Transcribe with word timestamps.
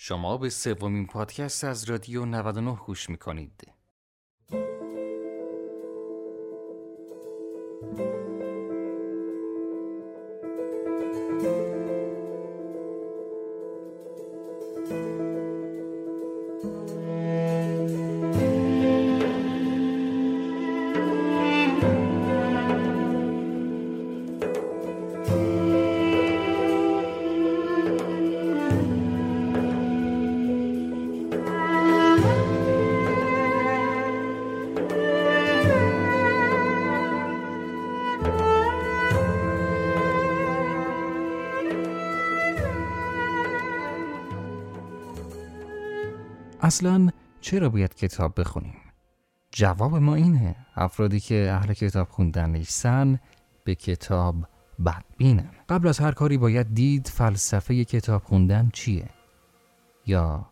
شما 0.00 0.38
به 0.38 0.50
سومین 0.50 1.06
پادکست 1.06 1.64
از 1.64 1.90
رادیو 1.90 2.24
99 2.24 2.76
گوش 2.86 3.10
می‌کنید. 3.10 3.72
اصلا 46.68 47.08
چرا 47.40 47.68
باید 47.68 47.94
کتاب 47.94 48.40
بخونیم؟ 48.40 48.74
جواب 49.52 49.96
ما 49.96 50.14
اینه. 50.14 50.56
افرادی 50.76 51.20
که 51.20 51.50
اهل 51.52 51.72
کتاب 51.72 52.08
خوندن 52.08 52.50
نیستن 52.50 53.18
به 53.64 53.74
کتاب 53.74 54.34
بدبینن. 54.86 55.50
قبل 55.68 55.88
از 55.88 55.98
هر 55.98 56.12
کاری 56.12 56.38
باید 56.38 56.74
دید 56.74 57.08
فلسفه 57.08 57.84
کتاب 57.84 58.22
خوندن 58.22 58.70
چیه؟ 58.72 59.08
یا 60.06 60.46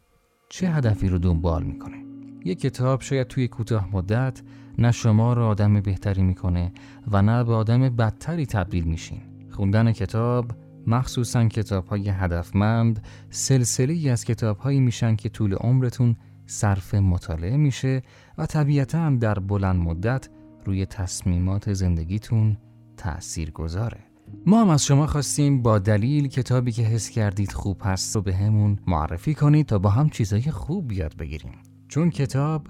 چه 0.48 0.69
هدفی 0.69 1.09
رو 1.09 1.19
دنبال 1.19 1.62
می‌کنه؟ 1.62 2.05
یک 2.45 2.60
کتاب 2.60 3.01
شاید 3.01 3.26
توی 3.26 3.48
کوتاه 3.48 3.88
مدت 3.93 4.43
نه 4.79 4.93
شما 4.93 5.32
رو 5.32 5.45
آدم 5.45 5.80
بهتری 5.80 6.23
می‌کنه 6.23 6.73
و 7.10 7.23
نه 7.23 7.45
به 7.45 7.54
آدم 7.54 7.96
بدتری 7.96 8.46
تبدیل 8.46 8.85
میشین 8.85 9.23
خوندن 9.51 9.93
کتاب 9.93 10.52
مخصوصا 10.87 11.48
کتاب 11.48 11.87
های 11.87 12.09
هدفمند 12.09 13.04
سلسله 13.30 14.10
از 14.10 14.24
کتاب 14.24 14.59
هایی 14.59 14.80
میشن 14.80 15.16
که 15.16 15.29
طول 15.29 15.54
عمرتون 15.54 16.16
صرف 16.46 16.95
مطالعه 16.95 17.56
میشه 17.56 18.02
و 18.38 18.46
طبیعتا 18.46 19.10
در 19.10 19.38
بلند 19.38 19.80
مدت 19.80 20.29
روی 20.64 20.87
تصمیمات 20.87 21.73
زندگیتون 21.73 22.57
تأثیر 22.96 23.51
گذاره. 23.51 23.98
ما 24.46 24.60
هم 24.60 24.68
از 24.68 24.84
شما 24.84 25.07
خواستیم 25.07 25.62
با 25.62 25.79
دلیل 25.79 26.29
کتابی 26.29 26.73
که 26.73 26.82
حس 26.82 27.10
کردید 27.10 27.52
خوب 27.52 27.80
هست 27.84 28.16
رو 28.16 28.23
به 28.23 28.34
همون 28.34 28.79
معرفی 28.87 29.34
کنید 29.34 29.66
تا 29.66 29.79
با 29.79 29.90
هم 29.90 30.09
چیزای 30.09 30.42
خوب 30.42 30.92
یاد 30.92 31.16
بگیریم. 31.16 31.52
چون 31.88 32.10
کتاب 32.10 32.66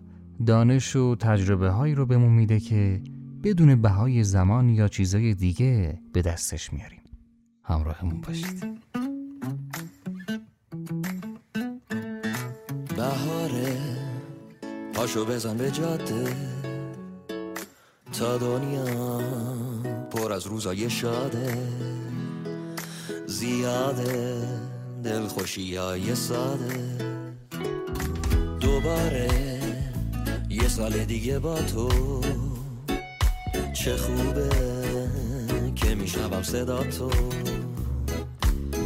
دانش 0.47 0.97
و 0.97 1.15
تجربه 1.15 1.71
هایی 1.71 1.95
رو 1.95 2.07
بهمون 2.07 2.33
میده 2.33 2.61
که 2.61 3.01
بدون 3.45 3.83
بهای 3.83 4.25
زمان 4.25 4.69
یا 4.69 4.89
چیزای 4.89 5.35
دیگه 5.35 6.01
به 6.13 6.23
دستش 6.23 6.73
میاریم. 6.73 6.96
همراهمون 7.67 8.21
باشید. 8.21 8.81
بهاره 12.97 13.77
پاشو 14.95 15.25
بزن 15.25 15.57
به 15.57 15.71
جاده. 15.71 16.37
تا 18.13 18.39
دنیا 18.39 19.21
پر 20.11 20.33
از 20.33 20.47
روزای 20.47 20.91
شاده. 20.91 21.59
زیاده 23.27 24.49
دلخوشی 25.05 25.77
های 25.77 26.15
ساده. 26.15 26.97
دوباره 28.61 29.29
یه 30.51 30.69
سال 30.69 31.05
دیگه 31.05 31.39
با 31.39 31.63
تو. 31.63 32.21
چه 33.73 33.97
خوبه 33.97 34.86
میشنوم 36.07 36.43
صدا 36.43 36.83
تو. 36.83 37.11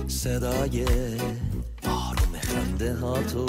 صدای 0.09 0.85
آروم 1.85 2.39
خنده 2.43 2.95
ها 2.95 3.23
تو. 3.23 3.47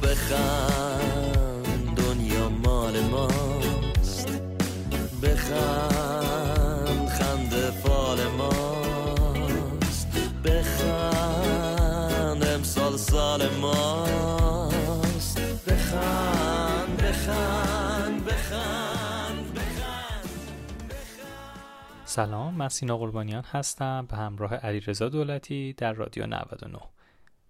بخند 0.00 1.94
دنیا 1.96 2.48
مال 2.48 3.00
ماست. 3.00 4.28
بخند 5.22 7.08
خنده 7.08 7.70
فال 7.70 8.18
ماست. 8.38 10.08
بخند 10.44 12.44
امسال 12.44 12.96
سال 12.96 13.48
ماست. 13.60 14.09
سلام 22.10 22.54
من 22.54 22.68
سینا 22.68 22.98
قربانیان 22.98 23.44
هستم 23.44 24.06
به 24.06 24.16
همراه 24.16 24.54
علیرضا 24.54 25.08
دولتی 25.08 25.72
در 25.72 25.92
رادیو 25.92 26.26
99 26.26 26.78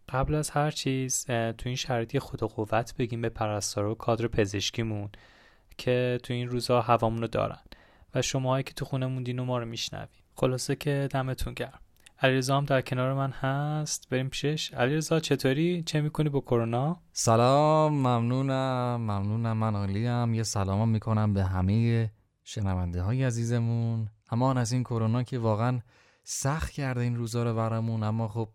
قبل 0.09 0.35
از 0.35 0.51
هر 0.51 0.71
چیز 0.71 1.27
تو 1.27 1.63
این 1.65 1.77
شرایطی 1.77 2.19
خود 2.19 2.41
قوت 2.41 2.95
بگیم 2.99 3.21
به 3.21 3.29
پرستار 3.29 3.85
و 3.85 3.95
کادر 3.95 4.27
پزشکیمون 4.27 5.11
که 5.79 6.19
تو 6.23 6.33
این 6.33 6.49
روزها 6.49 6.81
هوامونو 6.81 7.27
دارن 7.27 7.59
و 8.15 8.23
شماهایی 8.23 8.65
که 8.65 8.73
تو 8.73 8.85
خونه 8.85 9.07
موندین 9.07 9.39
و 9.39 9.45
ما 9.45 9.59
رو 9.59 9.67
میشنوین. 9.67 10.09
خلاصه 10.35 10.77
که 10.77 11.09
دمتون 11.11 11.55
گرم. 11.55 11.81
علیرضا 12.19 12.57
هم 12.57 12.65
در 12.65 12.81
کنار 12.81 13.15
من 13.15 13.31
هست. 13.31 14.09
بریم 14.11 14.29
پیشش. 14.29 14.75
علیرضا 14.75 15.21
چطوری؟ 15.21 15.83
چه 15.83 16.01
می‌کنی 16.01 16.29
با 16.29 16.41
کرونا؟ 16.41 17.01
سلام 17.13 17.93
ممنونم. 17.93 18.97
ممنونم 18.97 19.57
من 19.57 19.77
عالیم 19.77 20.35
یه 20.35 20.43
سلام 20.43 20.89
می‌کنم 20.89 21.35
به 21.35 21.45
همه 21.45 22.11
شنونده 22.45 23.03
های 23.03 23.25
عزیزمون. 23.25 24.09
همان 24.31 24.59
از 24.59 24.73
این 24.73 24.83
کرونا 24.83 25.23
که 25.23 25.39
واقعا 25.39 25.81
سخت 26.25 26.71
کرده 26.71 27.01
این 27.01 27.17
روزا 27.17 27.43
رو 27.43 27.55
برامون 27.55 28.03
اما 28.03 28.29
خب 28.29 28.49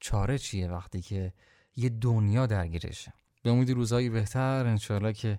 چاره 0.00 0.38
چیه 0.38 0.68
وقتی 0.70 1.00
که 1.00 1.32
یه 1.76 1.88
دنیا 1.88 2.46
درگیرشه؟ 2.46 3.12
به 3.42 3.50
امید 3.50 3.70
روزهای 3.70 4.10
بهتر 4.10 4.66
انشاءالله 4.66 5.12
که 5.12 5.38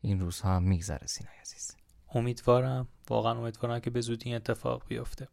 این 0.00 0.20
روزها 0.20 0.56
هم 0.56 0.62
میگذره 0.62 1.06
سینای 1.06 1.34
عزیز. 1.40 1.76
امیدوارم. 2.14 2.88
واقعا 3.08 3.32
امیدوارم 3.32 3.80
که 3.80 3.90
به 3.90 4.00
زودی 4.00 4.28
این 4.28 4.36
اتفاق 4.36 4.82
بیفته. 4.88 5.28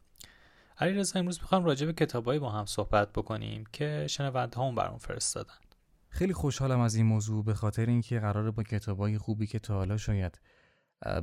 علی 0.77 0.93
رضا 0.93 1.19
امروز 1.19 1.39
می‌خوام 1.41 1.65
راجع 1.65 1.85
به 1.85 1.93
کتابایی 1.93 2.39
با 2.39 2.49
هم 2.49 2.65
صحبت 2.65 3.13
بکنیم 3.13 3.63
که 3.73 4.07
شنونده 4.09 4.59
هم 4.59 4.75
برام 4.75 4.97
فرستادن. 4.97 5.53
خیلی 6.09 6.33
خوشحالم 6.33 6.79
از 6.79 6.95
این 6.95 7.05
موضوع 7.05 7.43
به 7.43 7.53
خاطر 7.53 7.85
اینکه 7.85 8.19
قراره 8.19 8.51
با 8.51 8.63
کتابای 8.63 9.17
خوبی 9.17 9.47
که 9.47 9.59
تا 9.59 9.73
حالا 9.73 9.97
شاید 9.97 10.39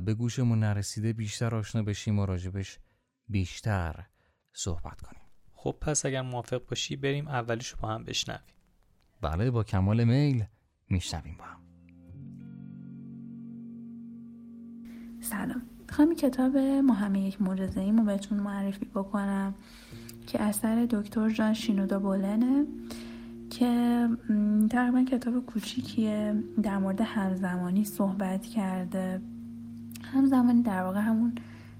به 0.05 0.13
گوشمون 0.13 0.59
نرسیده 0.59 1.13
بیشتر 1.13 1.55
آشنا 1.55 1.83
بشیم 1.83 2.19
و 2.19 2.25
راجبش 2.25 2.79
بیشتر 3.27 4.05
صحبت 4.53 5.01
کنیم. 5.01 5.21
خب 5.53 5.75
پس 5.81 6.05
اگر 6.05 6.21
موافق 6.21 6.65
باشی 6.65 6.95
بریم 6.95 7.27
اولیش 7.27 7.75
با 7.75 7.87
هم 7.87 8.03
بشنویم. 8.03 8.41
بله 9.21 9.51
با 9.51 9.63
کمال 9.63 10.03
میل 10.03 10.43
میشنویم 10.89 11.35
با 11.39 11.45
هم. 11.45 11.57
سلام. 15.21 15.61
می‌خوام 15.87 16.07
این 16.07 16.17
کتاب 16.17 16.57
ما 16.57 16.93
همه 16.93 17.21
یک 17.21 17.41
معجزه 17.41 17.91
رو 17.91 18.03
بهتون 18.03 18.39
معرفی 18.39 18.85
بکنم 18.85 19.55
که 20.27 20.41
اثر 20.41 20.85
دکتر 20.85 21.29
جان 21.29 21.53
شینودا 21.53 21.99
بولنه 21.99 22.65
که 23.49 24.07
تقریبا 24.69 25.03
کتاب 25.03 25.45
کوچیکیه 25.45 26.43
در 26.63 26.77
مورد 26.77 27.01
همزمانی 27.01 27.85
صحبت 27.85 28.45
کرده. 28.45 29.21
همزمانی 30.13 30.61
در 30.61 30.83
واقع 30.83 30.99
همون 30.99 31.35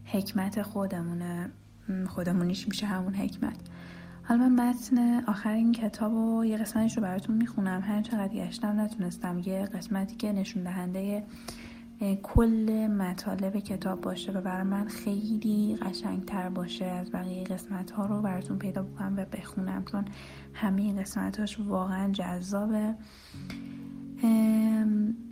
حکمت 0.06 0.62
خودمونه 0.62 1.50
خودمونیش 2.08 2.68
میشه 2.68 2.86
همون 2.86 3.14
حکمت. 3.14 3.58
حالا 4.24 4.50
من 4.50 4.70
متن 4.70 5.24
آخر 5.24 5.52
این 5.52 5.72
کتاب 5.72 6.14
و 6.14 6.46
یه 6.46 6.58
قسمتش 6.58 6.98
رو 6.98 7.04
براتون 7.04 7.36
می‌خونم. 7.36 7.82
هر 7.82 8.02
چقدر 8.02 8.34
گشتم 8.34 8.80
نتونستم 8.80 9.42
یه 9.46 9.66
قسمتی 9.66 10.16
که 10.16 10.32
نشون 10.32 10.64
دهنده 10.64 11.24
کل 12.24 12.88
مطالب 12.88 13.60
کتاب 13.60 14.02
باشه 14.02 14.32
و 14.32 14.42
برای 14.42 14.64
من 14.64 14.88
خیلی 14.88 15.78
قشنگتر 15.82 16.50
باشه 16.50 16.86
از 16.86 17.12
بقیه 17.12 17.44
قسمت 17.44 17.92
ها 17.92 18.06
رو 18.06 18.22
براتون 18.22 18.58
پیدا 18.58 18.84
بکنم 18.84 19.14
و 19.18 19.26
بخونم. 19.26 19.86
چون 19.86 20.06
همه 20.54 21.02
قسمتاش 21.02 21.60
واقعا 21.60 22.12
جذابه. 22.12 22.96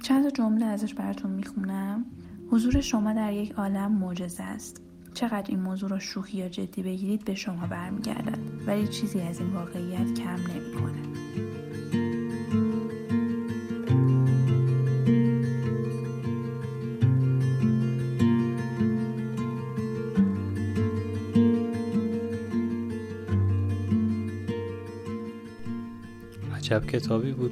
چند 0.04 0.34
جمله 0.34 0.66
ازش 0.66 0.94
براتون 0.94 1.32
می‌خونم. 1.32 2.06
حضور 2.52 2.82
شما 2.82 3.14
در 3.14 3.34
یک 3.34 3.52
عالم 3.52 3.92
معجزه 3.92 4.44
است. 4.44 4.82
چقدر 5.14 5.46
این 5.48 5.60
موضوع 5.60 5.90
را 5.90 6.00
شوخی 6.00 6.38
یا 6.38 6.50
جدی 6.50 6.84
بگیرید 6.84 7.26
به 7.26 7.36
شما 7.36 7.68
برمیگردد. 7.68 8.40
ولی 8.68 8.88
چیزی 8.88 9.22
از 9.22 9.40
این 9.40 9.50
واقعیت 9.50 10.14
کم 10.14 10.36
نمی‌کنه. 10.36 11.06
عجب 26.56 26.86
کتابی 26.86 27.32
بود. 27.32 27.52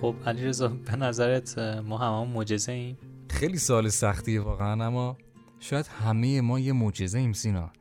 خب 0.00 0.14
علی 0.26 0.44
رضا 0.44 0.68
به 0.68 0.96
نظرت 0.96 1.58
ما 1.58 1.98
همه 1.98 2.34
معجزه 2.34 2.72
ایم 2.72 2.96
خیلی 3.40 3.58
سال 3.58 3.88
سختیه 3.88 4.40
واقعا 4.40 4.86
اما 4.86 5.16
شاید 5.60 5.86
همه 5.86 6.40
ما 6.40 6.58
یه 6.58 6.72
معجزه 6.72 7.18
ایم 7.18 7.32
سینا. 7.32 7.72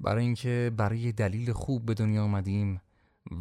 برای 0.00 0.24
اینکه 0.24 0.72
برای 0.76 1.12
دلیل 1.12 1.52
خوب 1.52 1.86
به 1.86 1.94
دنیا 1.94 2.24
آمدیم 2.24 2.80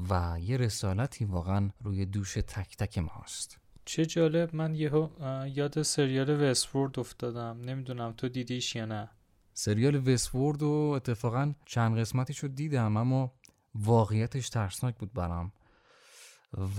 و 0.10 0.38
یه 0.42 0.58
رسالتی 0.58 1.26
واقعا 1.26 1.70
روی 1.84 2.06
دوش 2.06 2.34
تک 2.34 2.78
تک 2.78 2.98
ماست. 2.98 3.58
چه 3.86 4.06
جالب 4.06 4.56
من 4.56 4.76
یهو 4.76 5.10
یاد 5.48 5.82
سریال 5.82 6.42
وستفورد 6.42 7.00
افتادم. 7.00 7.62
نمی‌دونم 7.62 8.14
تو 8.18 8.30
دیدیش 8.30 8.76
یا 8.76 8.86
نه. 8.86 9.10
سریال 9.54 10.14
وستفورد 10.14 10.64
و 10.64 10.70
اتفاقا 10.96 11.54
چند 11.66 11.98
قسمتی 11.98 12.34
شد 12.34 12.56
دیدم 12.56 12.98
اما 12.98 13.34
واقعیتش 13.76 14.50
ترسناک 14.50 14.98
بود 14.98 15.14
برام. 15.14 15.52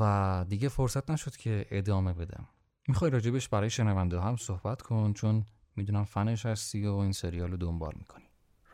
و 0.00 0.44
دیگه 0.48 0.68
فرصت 0.68 1.10
نشد 1.10 1.36
که 1.36 1.66
ادامه 1.70 2.12
بدم. 2.12 2.48
می‌خوای 2.88 3.10
راجبش 3.10 3.48
برای 3.48 3.70
شنونده 3.70 4.20
هم 4.20 4.36
صحبت 4.36 4.82
کن 4.82 5.12
چون 5.12 5.44
می‌دونم 5.76 6.04
فنش 6.04 6.46
هستی 6.46 6.86
و 6.86 6.94
این 6.94 7.12
سریال 7.12 7.50
رو 7.50 7.56
دنبال 7.56 7.92
می‌کنی. 7.98 8.24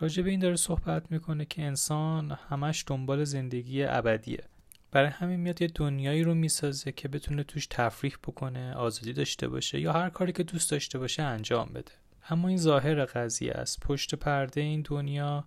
راجب 0.01 0.27
این 0.27 0.41
داره 0.41 0.57
صحبت 0.57 1.13
می‌کنه 1.13 1.45
که 1.45 1.63
انسان 1.63 2.31
همش 2.49 2.85
دنبال 2.87 3.25
زندگی 3.25 3.85
ابدیه. 3.85 4.45
برای 4.91 5.09
همین 5.09 5.41
میاد 5.41 5.63
یه 5.63 5.69
دنیایی 5.75 6.23
رو 6.23 6.35
می‌سازه 6.35 6.93
که 6.93 7.09
بتونه 7.09 7.43
توش 7.43 7.67
تفریح 7.67 8.17
بکنه 8.27 8.75
آزادی 8.75 9.13
داشته 9.13 9.49
باشه 9.49 9.81
یا 9.81 9.93
هر 9.93 10.11
کاری 10.11 10.33
که 10.33 10.43
دوست 10.43 10.71
داشته 10.71 10.99
باشه 10.99 11.23
انجام 11.23 11.69
بده. 11.69 11.93
اما 12.31 12.49
این 12.49 12.59
ظاهر 12.59 13.05
قضیه 13.05 13.53
است. 13.53 13.81
پشت 13.81 14.15
پرده 14.15 14.61
این 14.61 14.83
دنیا 14.85 15.45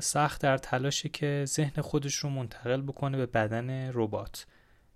سخت 0.00 0.42
در 0.42 0.58
تلاشه 0.58 1.08
که 1.08 1.44
ذهن 1.46 1.82
خودش 1.82 2.14
رو 2.14 2.30
منتقل 2.30 2.80
بکنه 2.80 3.18
به 3.18 3.26
بدن 3.26 3.90
ربات. 3.94 4.46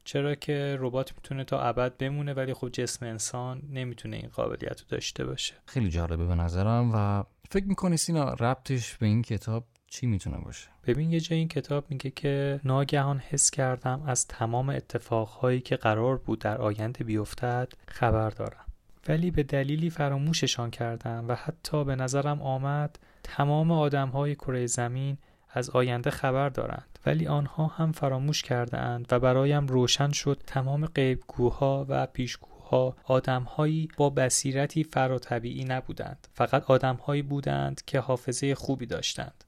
چرا 0.06 0.34
که 0.34 0.76
ربات 0.80 1.12
می‌تونه 1.16 1.44
تا 1.44 1.60
ابد 1.60 1.96
بمونه 1.96 2.34
ولی 2.34 2.54
خب 2.54 2.68
جسم 2.68 3.06
انسان 3.06 3.62
نمی‌تونه 3.70 4.16
این 4.16 4.28
قابلیت 4.28 4.80
رو 4.80 4.86
داشته 4.88 5.24
باشه. 5.24 5.54
خیلی 5.66 5.90
جالبه 5.90 6.26
به 6.26 6.34
نظرم 6.34 6.90
و 6.94 7.24
فکر 7.50 7.64
می‌کنی 7.64 7.96
سینا 7.96 8.32
ربطش 8.32 8.96
به 8.96 9.06
این 9.06 9.22
کتاب 9.22 9.64
چی 9.90 10.06
می‌تونه 10.06 10.38
باشه؟ 10.38 10.68
ببین 10.86 11.12
یه 11.12 11.20
جای 11.20 11.38
این 11.38 11.48
کتاب 11.48 11.84
میگه 11.90 12.10
که 12.10 12.60
ناگهان 12.64 13.18
حس 13.18 13.50
کردم 13.50 14.02
از 14.06 14.26
تمام 14.26 14.68
اتفاقهایی 14.68 15.60
که 15.60 15.76
قرار 15.76 16.16
بود 16.16 16.38
در 16.38 16.58
آینده 16.58 17.04
بیفتد 17.04 17.72
خبر 17.88 18.30
دارم. 18.30 18.64
ولی 19.08 19.30
به 19.30 19.42
دلیلی 19.42 19.90
فراموششان 19.90 20.70
کردم 20.70 21.24
و 21.28 21.34
حتی 21.34 21.84
به 21.84 21.96
نظرم 21.96 22.42
آمد 22.42 22.98
تمام 23.22 23.70
آدمهای 23.70 24.34
کره 24.34 24.66
زمین 24.66 25.18
از 25.56 25.70
آینده 25.70 26.10
خبر 26.10 26.48
دارند 26.48 26.98
ولی 27.06 27.26
آنها 27.26 27.66
هم 27.66 27.92
فراموش 27.92 28.42
کرده 28.42 28.78
اند 28.78 29.06
و 29.10 29.18
برایم 29.20 29.66
روشن 29.66 30.12
شد 30.12 30.42
تمام 30.46 30.86
غیبگوها 30.86 31.86
و 31.88 32.06
پیشگوها 32.06 32.96
آدمهایی 33.04 33.88
با 33.96 34.10
بصیرتی 34.10 34.84
فراطبیعی 34.84 35.64
نبودند. 35.64 36.28
فقط 36.34 36.64
آدمهایی 36.64 37.22
بودند 37.22 37.82
که 37.86 38.00
حافظه 38.00 38.54
خوبی 38.54 38.86
داشتند. 38.86 39.44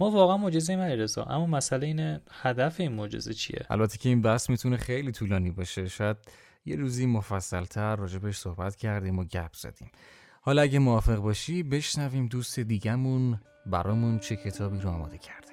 ما 0.00 0.10
واقعا 0.10 0.36
معجزه 0.36 0.76
من 0.76 0.88
رضا 0.88 1.24
اما 1.24 1.46
مسئله 1.46 1.86
اینه 1.86 2.20
هدف 2.30 2.80
این 2.80 2.92
معجزه 2.92 3.34
چیه؟ 3.34 3.66
البته 3.70 3.98
که 3.98 4.08
این 4.08 4.22
بحث 4.22 4.50
می‌تونه 4.50 4.76
خیلی 4.76 5.12
طولانی 5.12 5.50
باشه. 5.50 5.88
شاید 5.88 6.16
یه 6.66 6.76
روزی 6.76 7.06
مفصلتر 7.06 7.96
راجبش 7.96 8.36
صحبت 8.36 8.76
کردیم 8.76 9.18
و 9.18 9.24
گپ 9.24 9.52
زدیم. 9.54 9.90
حالا 10.40 10.62
اگه 10.62 10.78
موافق 10.78 11.16
باشی 11.16 11.62
بشنویم 11.62 12.26
دوست 12.26 12.60
دیگمون 12.60 13.40
برامون 13.66 14.18
چه 14.18 14.36
کتابی 14.36 14.80
رو 14.80 14.90
آماده 14.90 15.18
کرده 15.18 15.52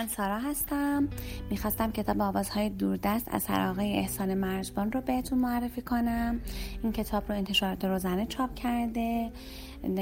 من 0.00 0.08
سارا 0.08 0.38
هستم. 0.38 1.08
می‌خواستم 1.50 1.92
کتاب 1.92 2.20
آوازهای 2.20 2.70
دوردست 2.70 3.28
از 3.30 3.46
هر 3.46 3.68
آقای 3.68 3.92
احسان 3.92 4.34
مرزبان 4.34 4.92
رو 4.92 5.00
بهتون 5.00 5.38
معرفی 5.38 5.82
کنم. 5.82 6.40
این 6.82 6.92
کتاب 6.92 7.24
رو 7.28 7.34
انتشارات 7.38 7.84
روزنه 7.84 8.26
چاپ 8.26 8.54
کرده 8.54 9.30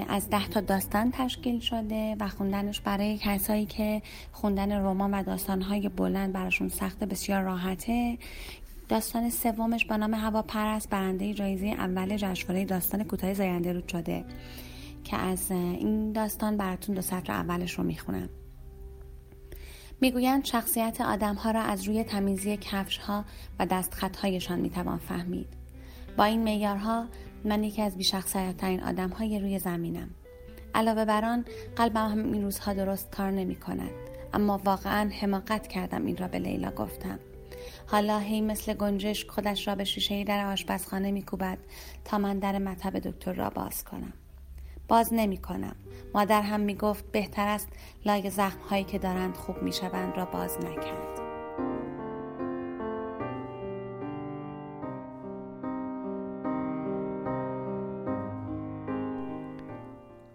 از 0.09 0.31
ده 0.31 0.49
تا 0.49 0.61
داستان 0.61 1.11
تشکیل 1.11 1.61
شده 1.61 2.17
و 2.21 2.29
خوندنش 2.29 2.81
برای 2.81 3.19
کسایی 3.19 3.67
که 3.67 4.03
خوندن 4.33 4.73
رمان 4.73 5.15
و 5.15 5.23
داستانهای 5.23 5.89
بلند 5.89 6.33
براشون 6.33 6.69
سخت 6.69 7.05
بسیار 7.05 7.43
راحته. 7.43 8.19
داستان 8.89 9.31
سومش 9.31 9.87
با 9.87 9.97
نام 9.97 10.15
هوا 10.15 10.43
پرست 10.43 10.91
برنده 10.91 11.35
جایزه 11.35 11.67
اول 11.67 12.17
جشنواره 12.17 12.65
داستان 12.65 13.05
کوتاه 13.05 13.35
زاینده 13.35 13.73
رود 13.73 13.89
شده 13.89 14.25
که 15.05 15.17
از 15.17 15.51
این 15.51 16.13
داستان 16.13 16.57
براتون 16.57 16.95
دو 16.95 17.03
سطر 17.03 17.33
اولش 17.33 17.73
رو 17.73 17.85
می‌خونم. 17.85 18.29
می‌گویند 20.01 20.45
شخصیت 20.45 21.01
آدمها 21.01 21.51
را 21.51 21.61
از 21.61 21.85
روی 21.85 22.05
تمیزی 22.05 22.57
کفش 22.57 22.99
ها 22.99 23.25
و 23.59 23.67
دستخطهایشان 23.67 24.61
می‌توان 24.61 24.99
فهمید. 24.99 25.49
با 26.17 26.25
این 26.25 26.43
میارها 26.43 27.07
من 27.45 27.65
یکی 27.65 27.83
از 27.83 27.97
بیشخصیت 27.97 28.57
ترین 28.57 28.83
آدم 28.83 29.09
های 29.09 29.39
روی 29.39 29.59
زمینم. 29.59 30.11
علاوه 30.75 31.05
بر 31.05 31.25
آن 31.25 31.45
قلبم 31.77 32.09
هم 32.09 32.33
این 32.33 32.43
روزها 32.43 32.73
درست 32.73 33.11
کار 33.11 33.31
نمی 33.31 33.57
کند 33.57 33.91
اما 34.35 34.61
واقعا 34.65 35.11
حماقت 35.21 35.67
کردم 35.67 36.07
این 36.07 36.17
را 36.17 36.29
به 36.29 36.39
لیلا 36.39 36.71
گفتم. 36.71 37.19
حالا 37.87 38.19
هی 38.19 38.41
مثل 38.41 38.75
گنجش 38.75 39.27
خودش 39.29 39.69
را 39.69 39.75
به 39.75 39.85
شیشه 39.85 40.25
در 40.25 40.53
آشپزخانه 40.53 41.11
میکوبد 41.11 41.59
تا 42.05 42.19
من 42.19 42.39
در 42.39 42.59
مطب 42.59 42.99
دکتر 42.99 43.33
را 43.33 43.51
باز 43.51 43.85
کنم. 43.85 44.13
باز 44.89 45.09
نمی 45.13 45.39
کنم 45.39 45.77
مادر 46.15 46.43
هم 46.43 46.61
می 46.61 46.75
گفت 46.75 47.13
بهتر 47.13 47.49
است 47.49 47.69
لای 48.07 48.31
زخم 48.31 48.61
هایی 48.71 48.85
که 48.85 48.99
دارند 48.99 49.35
خوب 49.35 49.63
می 49.63 49.73
شوند 49.73 50.17
را 50.17 50.25
باز 50.25 50.59
نکرد. 50.59 51.19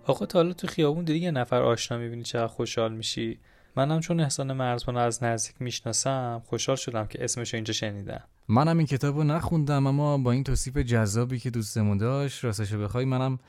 آقا 0.06 0.26
تا 0.26 0.40
حالا 0.40 0.54
تو 0.54 0.68
خیابون 0.68 1.06
دیدی 1.06 1.20
یه 1.20 1.32
نفر 1.32 1.62
آشنا 1.62 1.98
می‌بینی 1.98 2.24
چقدر 2.24 2.48
خوشحال 2.48 2.94
میشی؟ 2.94 3.40
منم 3.76 4.00
چون 4.00 4.20
احسان 4.20 4.54
مرزبان 4.54 4.98
از 4.98 5.24
نزدیک 5.24 5.56
می‌شناسم 5.60 6.42
خوشحال 6.46 6.76
شدم 6.76 7.06
که 7.06 7.24
اسمش 7.24 7.54
اینجا 7.54 7.74
شنیدم. 7.74 8.24
منم 8.48 8.78
این 8.78 8.88
کتاب 8.88 9.18
رو 9.18 9.24
نخوندم 9.24 9.88
اما 9.88 10.18
با 10.18 10.32
این 10.32 10.44
توصیف 10.44 10.78
جذابی 10.78 11.40
که 11.40 11.50
دوستمون 11.50 11.98
داشت 11.98 12.44
راستش 12.44 12.74
بخوای 12.74 13.06
منم 13.06 13.40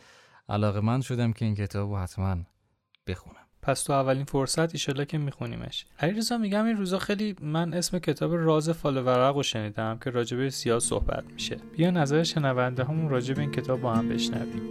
علاقه 0.49 0.81
من 0.81 1.01
شدم 1.01 1.33
که 1.33 1.45
این 1.45 1.55
کتاب 1.55 1.91
رو 1.91 1.99
حتما 1.99 2.37
بخونم. 3.07 3.37
پس 3.63 3.83
تو 3.83 3.93
اولین 3.93 4.25
فرصت 4.25 4.73
ایشالا 4.73 5.05
که 5.05 5.19
میخونیمش. 5.19 5.87
علیرضا 5.99 6.39
میگم 6.39 6.65
این 6.65 6.77
روزا 6.77 6.99
خیلی 6.99 7.37
من 7.41 7.75
اسم 7.75 7.99
کتاب 7.99 8.35
راز 8.35 8.71
فال 8.71 8.97
ورق 8.97 9.37
رو 9.37 9.43
شنیدم 9.43 9.99
که 9.99 10.11
راجبه 10.11 10.51
سیاه 10.51 10.79
صحبت 10.79 11.25
میشه. 11.25 11.57
بیا 11.77 11.91
نظر 11.91 12.23
شنونده 12.23 12.85
همون 12.85 13.09
راجب 13.09 13.39
این 13.39 13.51
کتاب 13.51 13.81
با 13.81 13.95
هم 13.95 14.09
بشنویم. 14.09 14.63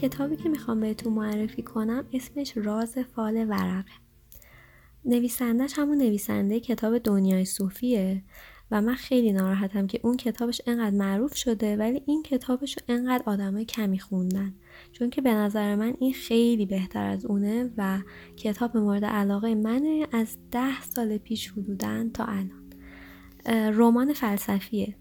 کتابی 0.00 0.36
که 0.36 0.48
می‌خوام 0.48 0.80
بهتون 0.80 1.12
معرفی 1.12 1.62
کنم 1.62 2.04
اسمش 2.12 2.52
راز 2.56 2.98
فال 2.98 3.46
ورقه 3.48 3.92
نویسندهش 5.04 5.72
همون 5.76 5.98
نویسنده 5.98 6.60
کتاب 6.60 6.98
دنیای 6.98 7.44
صوفیه 7.44 8.22
و 8.70 8.82
من 8.82 8.94
خیلی 8.94 9.32
ناراحتم 9.32 9.86
که 9.86 10.00
اون 10.02 10.16
کتابش 10.16 10.60
انقدر 10.66 10.96
معروف 10.96 11.36
شده 11.36 11.76
ولی 11.76 12.02
این 12.06 12.22
کتابش 12.22 12.78
رو 12.78 12.82
انقدر 12.88 13.22
آدمای 13.26 13.64
کمی 13.64 13.98
خوندن. 13.98 14.54
چون 14.92 15.10
که 15.10 15.20
به 15.20 15.34
نظر 15.34 15.74
من 15.74 15.94
این 16.00 16.12
خیلی 16.12 16.66
بهتر 16.66 17.06
از 17.06 17.26
اونه 17.26 17.70
و 17.76 17.98
کتاب 18.36 18.76
مورد 18.76 19.04
علاقه 19.04 19.54
منه 19.54 20.06
از 20.12 20.36
ده 20.50 20.82
سال 20.82 21.18
پیش 21.18 21.50
حدودن 21.50 22.10
تا 22.10 22.24
الان. 22.24 22.72
رمان 23.74 24.12
فلسفیه. 24.12 24.96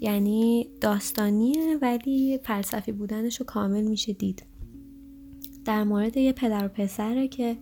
یعنی 0.00 0.68
داستانیه 0.80 1.78
ولی 1.82 2.38
فلسفی 2.42 2.92
بودنش 2.92 3.40
رو 3.40 3.46
کامل 3.46 3.84
میشه 3.84 4.12
دید. 4.12 4.42
در 5.64 5.84
مورد 5.84 6.16
یه 6.16 6.32
پدر 6.32 6.64
و 6.64 6.68
پسره 6.68 7.28
که 7.28 7.56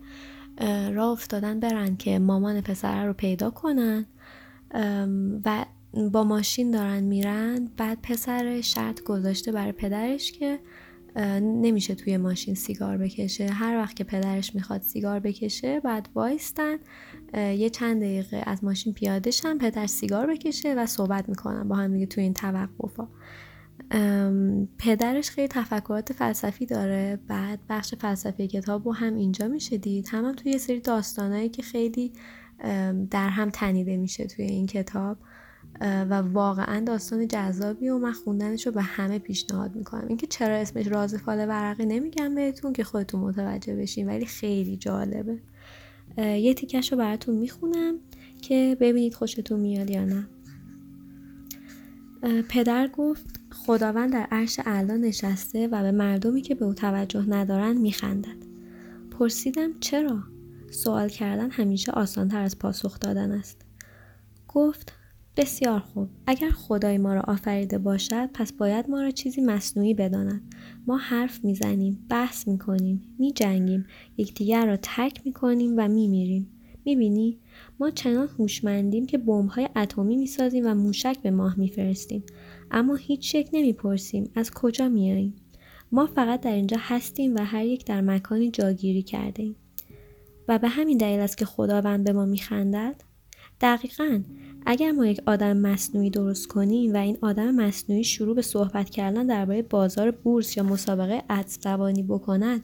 راه 0.93 1.09
افتادن 1.11 1.59
برن 1.59 1.97
که 1.97 2.19
مامان 2.19 2.61
پسره 2.61 3.05
رو 3.05 3.13
پیدا 3.13 3.49
کنن 3.49 4.05
و 5.45 5.65
با 6.11 6.23
ماشین 6.23 6.71
دارن 6.71 7.03
میرن 7.03 7.69
بعد 7.77 7.97
پسر 8.03 8.61
شرط 8.61 9.03
گذاشته 9.03 9.51
برای 9.51 9.71
پدرش 9.71 10.31
که 10.31 10.59
نمیشه 11.41 11.95
توی 11.95 12.17
ماشین 12.17 12.55
سیگار 12.55 12.97
بکشه. 12.97 13.47
هر 13.47 13.77
وقت 13.77 13.95
که 13.95 14.03
پدرش 14.03 14.55
می‌خواد 14.55 14.81
سیگار 14.81 15.19
بکشه 15.19 15.79
بعد 15.79 16.09
وایستن. 16.15 16.77
یه 17.33 17.69
چند 17.69 18.01
دقیقه 18.01 18.43
از 18.45 18.63
ماشین 18.63 18.93
پیاده 18.93 19.31
شن 19.31 19.57
پدر 19.57 19.87
سیگار 19.87 20.27
بکشه 20.27 20.73
و 20.73 20.85
صحبت 20.85 21.29
می‌کنن 21.29 21.67
با 21.67 21.75
هم 21.75 21.93
دیگه 21.93 22.05
توی 22.05 22.23
این 22.23 22.33
توقفا 22.33 23.07
پدرش 24.77 25.29
خیلی 25.29 25.47
تفکرات 25.47 26.13
فلسفی 26.13 26.65
داره. 26.65 27.19
بعد 27.27 27.59
بخش 27.69 27.93
فلسفی 27.95 28.47
کتاب 28.47 28.85
رو 28.85 28.93
هم 28.93 29.15
اینجا 29.15 29.47
میشه 29.47 29.77
دید. 29.77 30.07
هم, 30.09 30.25
هم 30.25 30.35
توی 30.35 30.51
یه 30.51 30.57
سری 30.57 30.79
داستانهایی 30.79 31.49
که 31.49 31.61
خیلی 31.61 32.13
در 33.11 33.29
هم 33.29 33.49
تنیده 33.49 33.97
میشه 33.97 34.25
توی 34.25 34.45
این 34.45 34.67
کتاب. 34.67 35.17
و 35.81 36.13
واقعا 36.13 36.79
داستان 36.79 37.27
جذابی 37.27 37.89
و 37.89 37.97
من 37.97 38.11
خوندنش 38.11 38.65
رو 38.65 38.71
به 38.71 38.81
همه 38.81 39.19
پیشنهاد 39.19 39.75
می‌کنم. 39.75 40.07
اینکه 40.07 40.27
چرا 40.27 40.55
اسمش 40.55 40.87
راز 40.87 41.15
فال 41.15 41.37
ورقی 41.37 41.85
نمیگم 41.85 42.35
بهتون 42.35 42.73
که 42.73 42.83
خودتون 42.83 43.21
متوجه 43.21 43.75
بشین 43.75 44.07
ولی 44.07 44.25
خیلی 44.25 44.77
جالبه. 44.77 45.39
یه 46.19 46.53
تیکش 46.53 46.91
رو 46.91 46.97
براتون 46.97 47.35
می‌خونم 47.35 47.95
که 48.41 48.77
ببینید 48.79 49.13
خوشتون 49.13 49.59
میاد 49.59 49.89
یا 49.89 50.05
نه. 50.05 50.27
پدر 52.49 52.87
گفت 52.87 53.39
خداوند 53.51 54.13
در 54.13 54.27
عرش 54.31 54.59
اعلا 54.65 54.97
نشسته 54.97 55.67
و 55.67 55.81
به 55.81 55.91
مردمی 55.91 56.41
که 56.41 56.55
به 56.55 56.65
او 56.65 56.73
توجه 56.73 57.25
ندارند 57.29 57.79
میخندد. 57.79 58.37
پرسیدم 59.11 59.79
چرا؟ 59.79 60.23
سوال 60.71 61.09
کردن 61.09 61.51
همیشه 61.51 61.91
آسانتر 61.91 62.41
از 62.41 62.59
پاسخ 62.59 62.99
دادن 62.99 63.31
است. 63.31 63.61
گفت 64.47 64.93
بسیار 65.39 65.79
خوب. 65.79 66.09
اگر 66.27 66.49
خدای 66.49 66.97
ما 66.97 67.13
را 67.13 67.21
آفریده 67.21 67.77
باشد 67.77 68.29
پس 68.33 68.53
باید 68.53 68.89
ما 68.89 69.01
را 69.01 69.11
چیزی 69.11 69.41
مصنوعی 69.41 69.93
بداند. 69.93 70.55
ما 70.87 70.97
حرف 70.97 71.45
می‌زنیم 71.45 72.05
بحث 72.09 72.47
می‌کنیم 72.47 73.01
میجنگیم 73.19 73.85
یکدیگر 74.17 74.65
را 74.65 74.77
ترک 74.77 75.21
می‌کنیم 75.25 75.73
و 75.77 75.87
میمیریم. 75.87 76.49
می‌بینی؟ 76.85 77.39
ما 77.79 77.89
چنان 77.89 78.27
هوشمندیم 78.39 79.05
که 79.05 79.17
بمبهای 79.17 79.69
اتمی 79.75 80.17
می‌سازیم 80.17 80.65
و 80.67 80.73
موشک 80.75 81.17
به 81.23 81.31
ماه 81.31 81.59
میفرستیم. 81.59 82.23
اما 82.71 82.95
هیچ 82.95 83.35
یک 83.35 83.49
نمی‌پرسیم 83.53 84.31
از 84.35 84.51
کجا 84.51 84.89
میاییم 84.89 85.35
ما 85.91 86.05
فقط 86.05 86.41
در 86.41 86.53
اینجا 86.53 86.77
هستیم 86.79 87.35
و 87.35 87.39
هر 87.39 87.65
یک 87.65 87.85
در 87.85 88.01
مکانی 88.01 88.51
جاگیری 88.51 89.01
کرده 89.01 89.43
ایم. 89.43 89.55
و 90.47 90.59
به 90.59 90.67
همین 90.67 90.97
دلیل 90.97 91.19
است 91.19 91.37
که 91.37 91.45
خداوند 91.45 92.03
به 92.03 92.13
ما 92.13 92.25
میخندد. 92.25 93.01
دقیقا 93.61 94.21
اگر 94.65 94.91
ما 94.91 95.05
یک 95.05 95.21
آدم 95.25 95.57
مصنوعی 95.57 96.09
درست 96.09 96.47
کنیم 96.47 96.93
و 96.93 96.97
این 96.97 97.17
آدم 97.21 97.55
مصنوعی 97.55 98.03
شروع 98.03 98.35
به 98.35 98.41
صحبت 98.41 98.89
کردن 98.89 99.27
درباره 99.27 99.61
بازار 99.61 100.11
بورس 100.11 100.57
یا 100.57 100.63
مسابقه 100.63 101.23
زبانی 101.47 102.03
بکند 102.03 102.63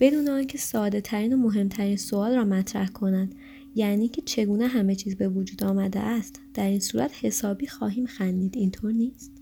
بدون 0.00 0.28
آنکه 0.28 0.58
ساده 0.58 1.00
ترین 1.00 1.32
و 1.32 1.36
مهمترین 1.36 1.96
سوال 1.96 2.34
را 2.34 2.44
مطرح 2.44 2.88
کند 2.88 3.34
یعنی 3.74 4.08
که 4.08 4.22
چگونه 4.22 4.66
همه 4.66 4.94
چیز 4.94 5.16
به 5.16 5.28
وجود 5.28 5.64
آمده 5.64 6.00
است 6.00 6.40
در 6.54 6.66
این 6.66 6.80
صورت 6.80 7.24
حسابی 7.24 7.66
خواهیم 7.66 8.06
خندید. 8.06 8.56
اینطور 8.56 8.92
نیست؟ 8.92 9.32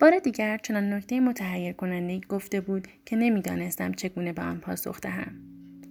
بار 0.00 0.18
دیگر 0.18 0.58
چنان 0.58 0.92
نکته 0.92 1.20
متحیر 1.20 1.72
کننده 1.72 2.20
گفته 2.28 2.60
بود 2.60 2.88
که 3.06 3.16
نمی‌دانستم 3.16 3.92
چگونه 3.92 4.32
به 4.32 4.42
آن 4.42 4.60
پاسخ 4.60 5.00
دهم 5.00 5.32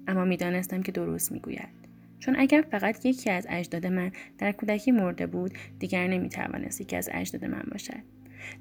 اما 0.08 0.26
می‌دانستم 0.26 0.82
که 0.82 0.92
درست 0.92 1.32
می‌گوید. 1.32 1.87
چون 2.20 2.36
اگر 2.38 2.64
فقط 2.72 3.06
یکی 3.06 3.30
از 3.30 3.48
اجداد 3.50 3.86
من 3.86 4.12
در 4.38 4.52
کودکی 4.52 4.92
مرده 4.92 5.28
بود 5.28 5.54
دیگر 5.80 6.08
نمی‌توانست 6.08 6.82
یکی 6.82 6.96
از 6.96 7.10
اجداد 7.14 7.46
من 7.46 7.64
باشد 7.72 8.04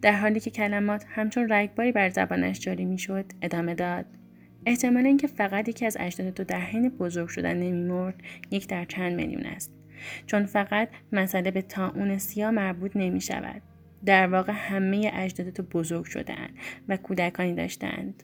در 0.03 0.13
حالی 0.13 0.41
که 0.41 0.51
کلمات 0.51 1.05
همچون 1.09 1.53
رگباری 1.53 1.93
بر 1.93 2.09
زبانش 2.09 2.61
جاری 2.61 2.85
می‌شد 2.85 3.25
ادامه 3.43 3.75
داد 3.75 4.07
احتمال 4.67 5.07
اینکه 5.07 5.27
فقط 5.27 5.69
یکی 5.69 5.87
از 5.87 5.97
اجداد 6.01 6.31
تو 6.31 6.45
در 6.45 6.61
حین 6.61 6.89
بزرگ 6.89 7.29
شدن 7.29 7.57
نمیمرد 7.57 8.15
یک 8.51 8.69
در 8.69 8.85
چند 8.85 9.15
میلیون 9.15 9.47
است 9.47 9.73
چون 10.27 10.47
فقط 10.47 10.89
مسئله 11.13 11.51
به 11.51 11.63
تاون 11.63 12.19
سیاه 12.19 12.51
مربوط 12.51 12.97
نمی 12.97 13.21
شود. 13.21 13.63
در 14.07 14.27
واقع 14.27 14.53
همه 14.53 15.11
اجداد 15.15 15.51
تو 15.51 15.63
بزرگ 15.63 16.05
شدهاند 16.05 16.51
و 16.89 16.97
کودکانی 16.97 17.55
داشتند. 17.55 18.23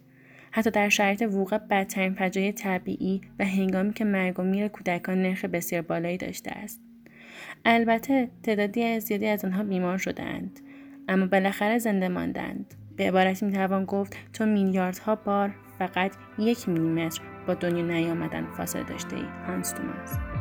حتی 0.52 0.70
در 0.70 0.88
شرایط 0.88 1.22
وقوع 1.22 1.58
بدترین 1.58 2.14
فجایع 2.14 2.52
طبیعی 2.52 3.20
و 3.38 3.44
هنگامی 3.44 3.92
که 3.92 4.04
مرگ 4.04 4.40
و 4.40 4.42
میر 4.42 4.68
کودکان 4.68 5.22
نرخ 5.22 5.44
بسیار 5.44 5.82
بالایی 5.82 6.16
داشته 6.16 6.50
است. 6.50 6.80
البته 7.64 8.28
تعدادی 8.42 9.00
زیادی 9.00 9.26
از 9.26 9.44
آنها 9.44 9.62
بیمار 9.62 9.98
شدهاند 9.98 10.60
اما 11.08 11.26
بالاخره 11.26 11.78
زنده 11.78 12.08
ماندند. 12.08 12.74
به 12.96 13.08
عبارتی 13.08 13.46
می‌توان 13.46 13.84
گفت 13.84 14.16
تو 14.32 14.46
میلیاردها 14.46 15.14
بار 15.14 15.54
فقط 15.78 16.12
یک 16.38 16.68
میلیمتر 16.68 17.20
با 17.46 17.54
دنیا 17.54 17.86
نیامدن 17.86 18.46
فاصله 18.56 18.82
داشته 18.82 19.16
ای 19.16 19.24
هانس 19.46 19.72
توماس 19.72 20.31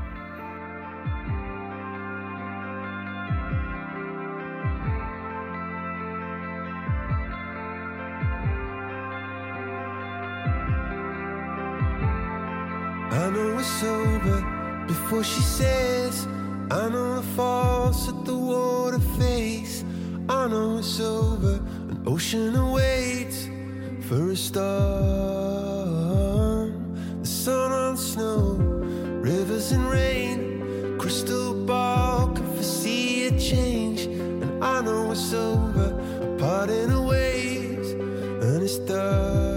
know 13.41 13.59
it's 13.59 13.83
over 13.83 14.85
before 14.87 15.23
she 15.23 15.41
says 15.41 16.27
I 16.69 16.89
know 16.89 17.15
the 17.15 17.27
falls 17.35 18.07
at 18.07 18.25
the 18.25 18.35
water 18.35 18.99
face 19.17 19.83
I 20.29 20.47
know 20.47 20.77
it's 20.77 20.99
over 20.99 21.55
an 21.89 22.03
ocean 22.05 22.55
awaits 22.55 23.49
for 24.07 24.31
a 24.31 24.35
storm. 24.35 24.61
The 27.21 27.27
sun 27.27 27.71
on 27.71 27.97
snow, 27.97 28.57
rivers 29.21 29.71
and 29.71 29.85
rain, 29.89 30.97
crystal 30.99 31.53
ball 31.65 32.27
can 32.35 32.45
foresee 32.55 33.27
a 33.27 33.39
change. 33.39 34.01
And 34.01 34.63
I 34.63 34.81
know 34.81 35.11
it's 35.11 35.33
over, 35.33 35.97
a 36.21 36.37
parting 36.37 36.91
of 36.91 37.05
ways, 37.05 37.91
and 37.91 38.61
it's 38.63 38.79
done. 38.79 39.50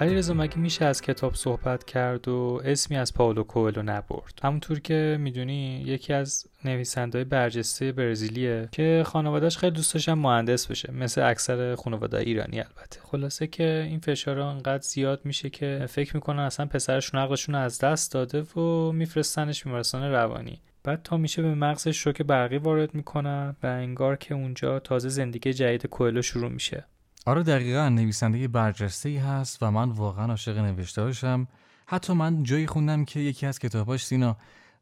علیرضا 0.00 0.34
مگه 0.34 0.58
میشه 0.58 0.84
از 0.84 1.02
کتاب 1.02 1.34
صحبت 1.34 1.84
کرد 1.84 2.28
و 2.28 2.60
اسمی 2.64 2.96
از 2.96 3.14
پاولو 3.14 3.42
کوئلو 3.42 3.82
نبرد؟ 3.82 4.38
همونطور 4.42 4.80
که 4.80 5.16
می‌دونی 5.20 5.82
یکی 5.86 6.12
از 6.12 6.46
نویسندهای 6.64 7.24
برجسته 7.24 7.92
برزیلیه 7.92 8.68
که 8.72 9.02
خانوادهش 9.06 9.56
خیلی 9.56 9.76
دوست 9.76 9.94
داشتن 9.94 10.12
مهندس 10.12 10.66
بشه 10.66 10.92
مثل 10.92 11.22
اکثر 11.22 11.74
خانواده 11.74 12.18
ایرانی 12.18 12.60
البته. 12.60 13.00
خلاصه 13.02 13.46
که 13.46 13.86
این 13.88 14.00
فشار 14.00 14.38
انقدر 14.38 14.82
زیاد 14.82 15.20
میشه 15.24 15.50
که 15.50 15.86
فکر 15.88 16.16
می‌کنن 16.16 16.42
اصلا 16.42 16.66
پسرشون 16.66 17.20
عقلشون 17.20 17.54
از 17.54 17.78
دست 17.78 18.12
داده 18.12 18.42
و 18.42 18.92
میفرستنش 18.92 19.64
بیمارستان 19.64 20.12
روانی. 20.12 20.60
بعد 20.84 21.02
تا 21.02 21.16
میشه 21.16 21.42
به 21.42 21.54
مغزش 21.54 21.96
شوک 21.96 22.22
برقی 22.22 22.58
وارد 22.58 22.94
می‌کنن 22.94 23.56
و 23.62 23.66
انگار 23.66 24.16
که 24.16 24.34
اونجا 24.34 24.78
تازه 24.78 25.08
زندگی 25.08 25.52
جدید 25.52 25.86
کوئلو 25.86 26.22
شروع 26.22 26.50
میشه. 26.50 26.84
آره 27.26 27.42
دقیقا 27.42 27.88
نویسنده 27.88 28.48
برجسته 28.48 29.08
ای 29.08 29.16
هست 29.16 29.62
و 29.62 29.70
من 29.70 29.90
واقعا 29.90 30.26
عاشق 30.26 30.58
نوشتهاشم 30.58 31.48
حتی 31.86 32.12
من 32.12 32.42
جایی 32.42 32.66
خوندم 32.66 33.04
که 33.04 33.20
یکی 33.20 33.46
از 33.46 33.58
کتاباش 33.58 34.06
سینا 34.06 34.36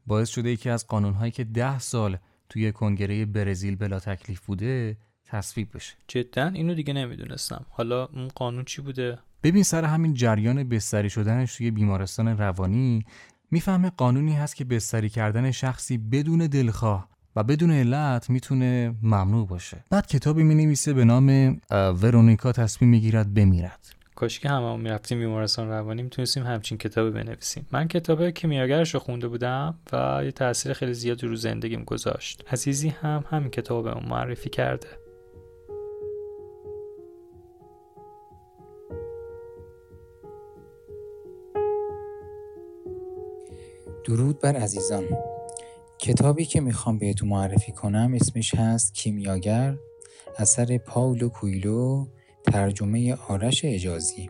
باعث 0.06 0.28
شده 0.28 0.50
یکی 0.50 0.70
از 0.70 0.86
قانونهایی 0.86 1.32
که 1.32 1.44
ده 1.44 1.78
سال 1.78 2.18
توی 2.48 2.72
کنگره 2.72 3.26
برزیل 3.26 3.76
بلا 3.76 4.00
تکلیف 4.00 4.46
بوده 4.46 4.96
تصویب 5.26 5.68
بشه. 5.74 5.94
جدا؟ 6.08 6.48
اینو 6.48 6.74
دیگه 6.74 6.92
نمی‌دونستم. 6.92 7.66
حالا 7.70 8.04
اون 8.04 8.28
قانون 8.28 8.64
چی 8.64 8.82
بوده؟ 8.82 9.18
ببین 9.42 9.62
سر 9.62 9.84
همین 9.84 10.14
جریان 10.14 10.68
بستری 10.68 11.10
شدنش 11.10 11.56
توی 11.56 11.70
بیمارستان 11.70 12.28
روانی 12.28 13.04
می‌فهمه 13.50 13.90
قانونی 13.90 14.32
هست 14.32 14.56
که 14.56 14.64
بستری 14.64 15.08
کردن 15.08 15.50
شخصی 15.50 15.98
بدون 15.98 16.38
دلخواه 16.46 17.08
و 17.38 17.42
بدون 17.42 17.70
علت 17.70 18.30
می‌تونه 18.30 18.94
ممنوع 19.02 19.46
باشه. 19.46 19.76
بعد 19.90 20.06
کتابی 20.06 20.42
می 20.42 20.54
نویسه 20.54 20.92
به 20.92 21.04
نام 21.04 21.60
ورونیکا 21.70 22.52
تصمیم 22.52 22.90
می‌گیرد 22.90 23.34
بمیرد. 23.34 23.94
کاش 24.14 24.40
که 24.40 24.48
هممون 24.48 24.80
می‌رفتیم 24.80 25.18
بیمارستان 25.18 25.68
روانی 25.68 26.02
می‌تونستیم 26.02 26.42
همچین 26.42 26.78
کتابی 26.78 27.10
بنویسیم. 27.10 27.66
من 27.72 27.88
کتاب 27.88 28.30
کیمیاگرش 28.30 28.94
رو 28.94 29.00
خونده 29.00 29.28
بودم 29.28 29.78
و 29.92 30.20
یه 30.24 30.32
تاثیر 30.32 30.72
خیلی 30.72 30.94
زیادی 30.94 31.26
رو 31.26 31.36
زندگیم 31.36 31.84
گذاشت. 31.84 32.44
عزیزی 32.52 32.88
هم 32.88 33.24
همین 33.30 33.50
کتاب 33.50 33.84
به 33.84 34.08
معرفی 34.08 34.50
کرده. 34.50 34.88
درود 44.04 44.40
بر 44.40 44.56
عزیزان. 44.56 45.04
کتابی 46.00 46.44
که 46.44 46.60
می‌خوام 46.60 46.98
بهتون 46.98 47.28
معرفی 47.28 47.72
کنم 47.72 48.14
اسمش 48.14 48.54
هست 48.54 48.94
کیمیاگر 48.94 49.76
اثر 50.38 50.78
پاولو 50.78 51.28
کویلو 51.28 52.06
ترجمه 52.44 53.14
آرش 53.14 53.64
اجازی 53.64 54.28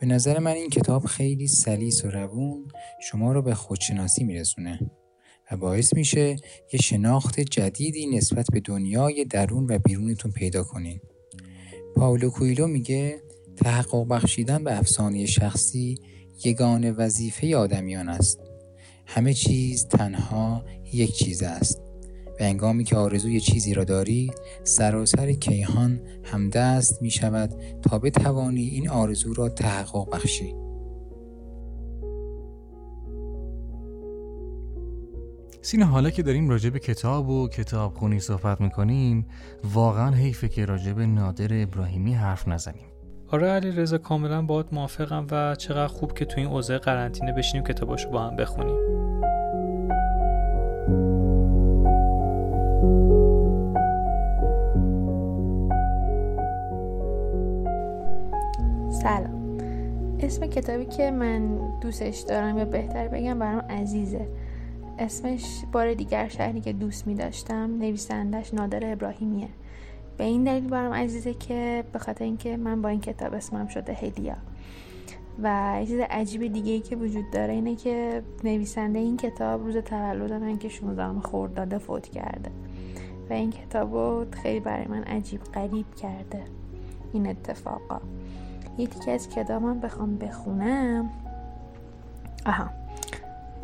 به 0.00 0.06
نظر 0.06 0.38
من 0.38 0.52
این 0.52 0.70
کتاب 0.70 1.04
خیلی 1.04 1.46
سلیس 1.48 2.04
و 2.04 2.10
روون 2.10 2.68
شما 3.02 3.32
رو 3.32 3.42
به 3.42 3.54
خودشناسی 3.54 4.24
میرسونه 4.24 4.90
و 5.50 5.56
باعث 5.56 5.94
میشه 5.94 6.36
یه 6.72 6.80
شناخت 6.82 7.40
جدیدی 7.40 8.06
نسبت 8.06 8.46
به 8.52 8.60
دنیای 8.60 9.24
درون 9.24 9.66
و 9.70 9.78
بیرونتون 9.78 10.32
پیدا 10.32 10.64
کنین. 10.64 11.00
پاولو 11.96 12.30
کویلو 12.30 12.66
میگه 12.66 13.22
تحقق 13.56 14.08
بخشیدن 14.08 14.64
به 14.64 14.78
افسانه 14.78 15.26
شخصی 15.26 15.98
یگان 16.44 16.90
وظیفه 16.90 17.56
آدمیان 17.56 18.08
است. 18.08 18.49
همه 19.14 19.34
چیز 19.34 19.88
تنها 19.88 20.64
یک 20.92 21.12
چیز 21.12 21.42
است. 21.42 21.82
و 22.40 22.42
انگامی 22.42 22.84
که 22.84 22.96
آرزوی 22.96 23.40
چیزی 23.40 23.74
را 23.74 23.84
داری 23.84 24.30
سراسر 24.64 25.32
کیهان 25.32 26.00
همدست 26.24 27.02
می 27.02 27.10
شود 27.10 27.54
تا 27.82 27.98
بتوانی 27.98 28.62
این 28.62 28.88
آرزو 28.88 29.34
را 29.34 29.48
تحقق 29.48 30.10
بخشی 30.10 30.54
سینه 35.62 35.84
حالا 35.84 36.10
که 36.10 36.22
داریم 36.22 36.48
راجع 36.48 36.70
به 36.70 36.78
کتاب 36.78 37.28
و 37.28 37.48
کتاب 37.48 37.94
خونی 37.94 38.20
صحبت 38.20 38.60
می‌کنیم 38.60 39.26
واقعا 39.64 40.10
حیفه 40.10 40.48
که 40.48 40.64
راجع 40.64 40.92
به 40.92 41.06
نادر 41.06 41.62
ابراهیمی 41.62 42.14
حرف 42.14 42.48
نزنیم 42.48 42.89
آره 43.32 43.48
علی 43.48 43.70
رضا 43.70 43.98
کاملا 43.98 44.42
باید 44.42 44.66
موافقم 44.72 45.26
و 45.30 45.54
چقدر 45.54 45.86
خوب 45.86 46.12
که 46.12 46.24
تو 46.24 46.40
این 46.40 46.48
اوضاع 46.48 46.78
قرنطینه 46.78 47.32
بشینیم 47.32 47.66
کتاباشو 47.66 48.10
با 48.10 48.22
هم 48.22 48.36
بخونیم. 48.36 48.76
سلام. 59.02 59.58
اسم 60.20 60.46
کتابی 60.46 60.86
که 60.86 61.10
من 61.10 61.58
دوستش 61.80 62.18
دارم 62.18 62.58
یا 62.58 62.64
بهتر 62.64 63.08
بگم 63.08 63.38
برام 63.38 63.60
عزیزه. 63.60 64.28
اسمش 64.98 65.44
بار 65.72 65.94
دیگر 65.94 66.28
شهری 66.28 66.60
که 66.60 66.72
دوست 66.72 67.06
می 67.06 67.14
داشتم 67.14 67.78
نویسندش 67.78 68.54
نادر 68.54 68.92
ابراهیمیه. 68.92 69.48
به 70.20 70.26
این 70.26 70.44
دلیل 70.44 70.68
برام 70.68 70.92
عزیزه 70.92 71.34
که 71.34 71.84
به 71.92 71.98
خاطر 71.98 72.24
اینکه 72.24 72.56
من 72.56 72.82
با 72.82 72.88
این 72.88 73.00
کتاب 73.00 73.34
اسمم 73.34 73.66
شده 73.66 73.92
هلیا 73.92 74.36
و 75.42 75.76
یه 75.80 75.86
چیز 75.86 76.00
عجیب 76.10 76.52
دیگه 76.52 76.72
ای 76.72 76.80
که 76.80 76.96
وجود 76.96 77.30
داره 77.32 77.52
اینه 77.52 77.76
که 77.76 78.22
نویسنده 78.44 78.98
این 78.98 79.16
کتاب 79.16 79.64
روز 79.64 79.76
تولد 79.76 80.32
من 80.32 80.58
که 80.58 80.68
16 80.68 81.20
خورداده 81.20 81.78
فوت 81.78 82.06
کرده. 82.06 82.50
و 83.30 83.32
این 83.32 83.50
کتاب 83.50 83.94
رو 83.94 84.26
خیلی 84.42 84.60
برای 84.60 84.86
من 84.86 85.02
عجیب 85.02 85.42
غریب 85.42 85.94
کرده. 85.94 86.42
این 87.12 87.26
اتفاقا. 87.26 88.00
یه 88.78 88.86
تیکه 88.86 89.10
از 89.10 89.28
کتابم 89.28 89.80
بخوام 89.80 90.16
بخونم. 90.16 91.10
آها. 92.46 92.70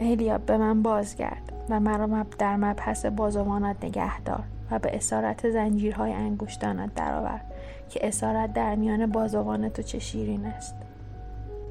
هلیا 0.00 0.38
به 0.38 0.56
من 0.56 0.82
بازگرد 0.82 1.52
و 1.70 1.80
مرا 1.80 2.26
در 2.38 2.56
مبحث 2.56 3.06
بازوانت 3.06 3.84
نگهدار. 3.84 4.44
و 4.70 4.78
به 4.78 4.96
اسارت 4.96 5.50
زنجیرهای 5.50 6.12
انگشتانت 6.12 6.94
درآور 6.94 7.40
که 7.88 8.08
اسارت 8.08 8.52
در 8.52 8.74
میان 8.74 9.06
بازوان 9.06 9.68
تو 9.68 9.82
چه 9.82 9.98
شیرین 9.98 10.46
است. 10.46 10.74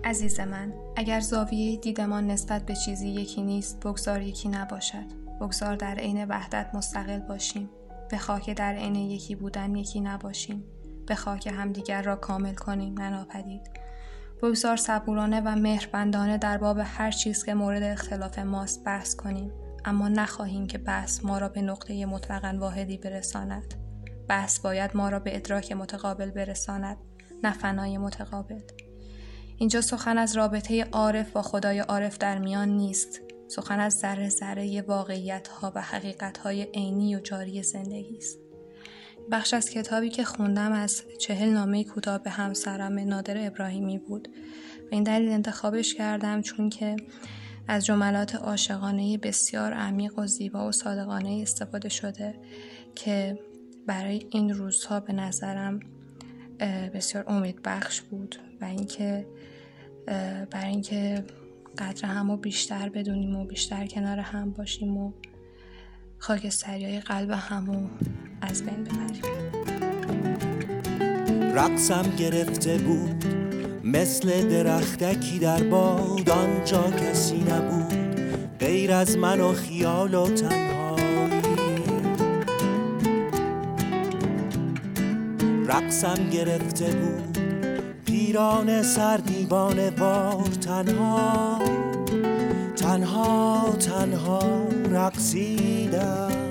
عزیز 0.03 0.39
من 0.39 0.73
اگر 0.95 1.19
زاویه 1.19 1.77
دیدمان 1.77 2.27
نسبت 2.27 2.65
به 2.65 2.75
چیزی 2.75 3.09
یکی 3.09 3.41
نیست 3.41 3.79
بگذار 3.79 4.21
یکی 4.21 4.49
نباشد. 4.49 5.25
بگذار 5.41 5.75
در 5.75 5.95
عین 5.95 6.25
وحدت 6.25 6.75
مستقل 6.75 7.19
باشیم. 7.19 7.69
به 8.09 8.17
خاک 8.17 8.55
در 8.55 8.73
عین 8.73 8.95
یکی 8.95 9.35
بودن 9.35 9.75
یکی 9.75 10.01
نباشیم. 10.01 10.63
به 11.07 11.15
خاک 11.15 11.47
همدیگر 11.47 12.01
را 12.01 12.15
کامل 12.15 12.53
کنیم 12.53 13.01
نناپدید 13.01 13.61
بگذار 14.41 14.77
صبورانه 14.77 15.41
و 15.41 15.55
مهربندانه 15.55 16.37
در 16.37 16.57
باب 16.57 16.79
هر 16.83 17.11
چیز 17.11 17.45
که 17.45 17.53
مورد 17.53 17.83
اختلاف 17.83 18.39
ماست 18.39 18.83
بحث 18.83 19.15
کنیم. 19.15 19.51
اما 19.85 20.07
نخواهیم 20.07 20.67
که 20.67 20.77
بحث 20.77 21.25
ما 21.25 21.37
را 21.37 21.49
به 21.49 21.61
نقطه 21.61 22.05
مطلقا 22.05 22.57
واحدی 22.59 22.97
برساند. 22.97 23.73
بحث 24.27 24.59
باید 24.59 24.97
ما 24.97 25.09
را 25.09 25.19
به 25.19 25.35
ادراک 25.35 25.71
متقابل 25.71 26.31
برساند 26.31 26.97
نه 27.43 27.53
فنای 27.53 27.97
متقابل. 27.97 28.61
اینجا 29.57 29.81
سخن 29.81 30.17
از 30.17 30.37
رابطه 30.37 30.83
عارف 30.83 31.31
با 31.31 31.41
خدای 31.41 31.79
عارف 31.79 32.17
در 32.17 32.39
میان 32.39 32.69
نیست. 32.69 33.21
سخن 33.47 33.79
از 33.79 33.93
ذره 33.93 34.29
ذره 34.29 34.81
واقعیت 34.81 35.47
ها 35.47 35.71
و 35.75 35.81
حقیقت 35.81 36.37
های 36.37 36.63
عینی 36.63 37.15
و 37.15 37.19
جاری 37.19 37.63
زندگی 37.63 38.17
است. 38.17 38.39
بخش 39.31 39.53
از 39.53 39.69
کتابی 39.69 40.09
که 40.09 40.23
خوندم 40.23 40.71
از 40.71 41.03
چهل 41.19 41.49
نامه 41.49 41.83
کوتاه 41.83 42.23
به 42.23 42.29
همسرم 42.29 42.99
نادر 42.99 43.47
ابراهیمی 43.47 43.97
بود. 43.97 44.27
به 44.89 44.95
این 44.95 45.03
دلیل 45.03 45.29
انتخابش 45.29 45.93
کردم 45.93 46.41
چون 46.41 46.69
که 46.69 46.95
از 47.67 47.85
جملات 47.85 48.35
عاشقانه 48.35 49.17
بسیار 49.17 49.73
عمیق 49.73 50.19
و 50.19 50.27
زیبا 50.27 50.67
و 50.67 50.71
صادقانه 50.71 51.39
استفاده 51.41 51.89
شده 51.89 52.35
که 52.95 53.39
برای 53.87 54.25
این 54.31 54.53
روزها 54.53 54.99
به 54.99 55.13
نظرم 55.13 55.79
بسیار 56.93 57.23
امید 57.27 57.61
بخش 57.63 58.01
بود 58.01 58.35
و 58.61 58.65
اینکه 58.65 59.25
برای 60.51 60.69
اینکه 60.69 61.23
قدر 61.77 62.05
هم 62.05 62.31
رو 62.31 62.37
بیشتر 62.37 62.89
بدونیم 62.89 63.35
و 63.35 63.45
بیشتر 63.45 63.85
کنار 63.87 64.19
هم 64.19 64.51
باشیم 64.51 64.97
و 64.97 65.13
خاکستری 66.19 66.85
های 66.85 66.99
قلب 66.99 67.31
همو 67.31 67.87
از 68.41 68.63
بین 68.65 68.83
ببریم. 68.83 69.23
رقصم 71.55 72.15
گرفته 72.17 72.77
بود. 72.77 73.44
مثل 73.85 74.49
درختکی 74.49 75.39
در 75.39 75.63
باد 75.63 76.29
آنجا 76.29 76.91
کسی 76.91 77.37
نبود 77.37 77.93
غیر 78.59 78.91
از 78.91 79.17
من 79.17 79.41
و 79.41 79.53
خیال 79.53 80.13
و 80.13 80.27
تنهایی. 80.27 81.41
رقصم 85.67 86.29
گرفته 86.33 86.85
بود 86.85 87.37
پیران 88.05 88.83
سردیوان 88.83 89.89
وار 89.89 90.49
تنها 90.61 91.59
تنها 92.75 93.75
تنها 93.79 94.67
رقصیدم. 94.91 96.44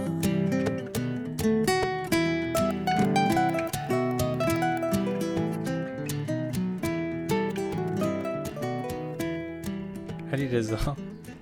علی 10.35 10.49
رضا. 10.49 10.97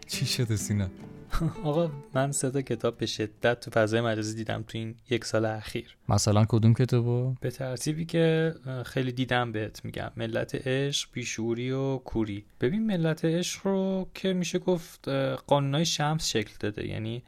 چی 0.07 0.27
شده 0.27 0.57
سینا؟ 0.57 0.89
آقا 1.65 1.91
من 2.15 2.33
صدا 2.33 2.63
کتاب 2.63 2.97
به 2.97 3.07
شدت 3.07 3.61
تو 3.61 3.71
فضای 3.71 4.01
مجازی 4.01 4.35
دیدم 4.35 4.63
تو 4.63 4.79
این 4.79 4.95
یک 5.11 5.25
سال 5.25 5.45
اخیر. 5.45 5.97
مثلا 6.09 6.45
کدوم 6.49 6.75
کتابو 6.75 7.35
به 7.41 7.51
ترتیبی 7.51 8.05
که 8.05 8.55
خیلی 8.87 9.13
دیدم 9.13 9.53
بهت 9.53 9.85
میگم. 9.85 10.11
ملت 10.17 10.67
عشق 10.67 11.09
بیشوری 11.13 11.71
و 11.71 11.99
کوری. 11.99 12.45
ببین 12.61 12.87
ملت 12.87 13.25
عشق 13.25 13.67
رو 13.67 14.09
که 14.15 14.33
میشه 14.33 14.59
گفت 14.59 15.09
قانونای 15.47 15.85
شمس 15.87 16.29
شکل 16.29 16.55
داده. 16.61 16.89
یعنی 16.89 17.23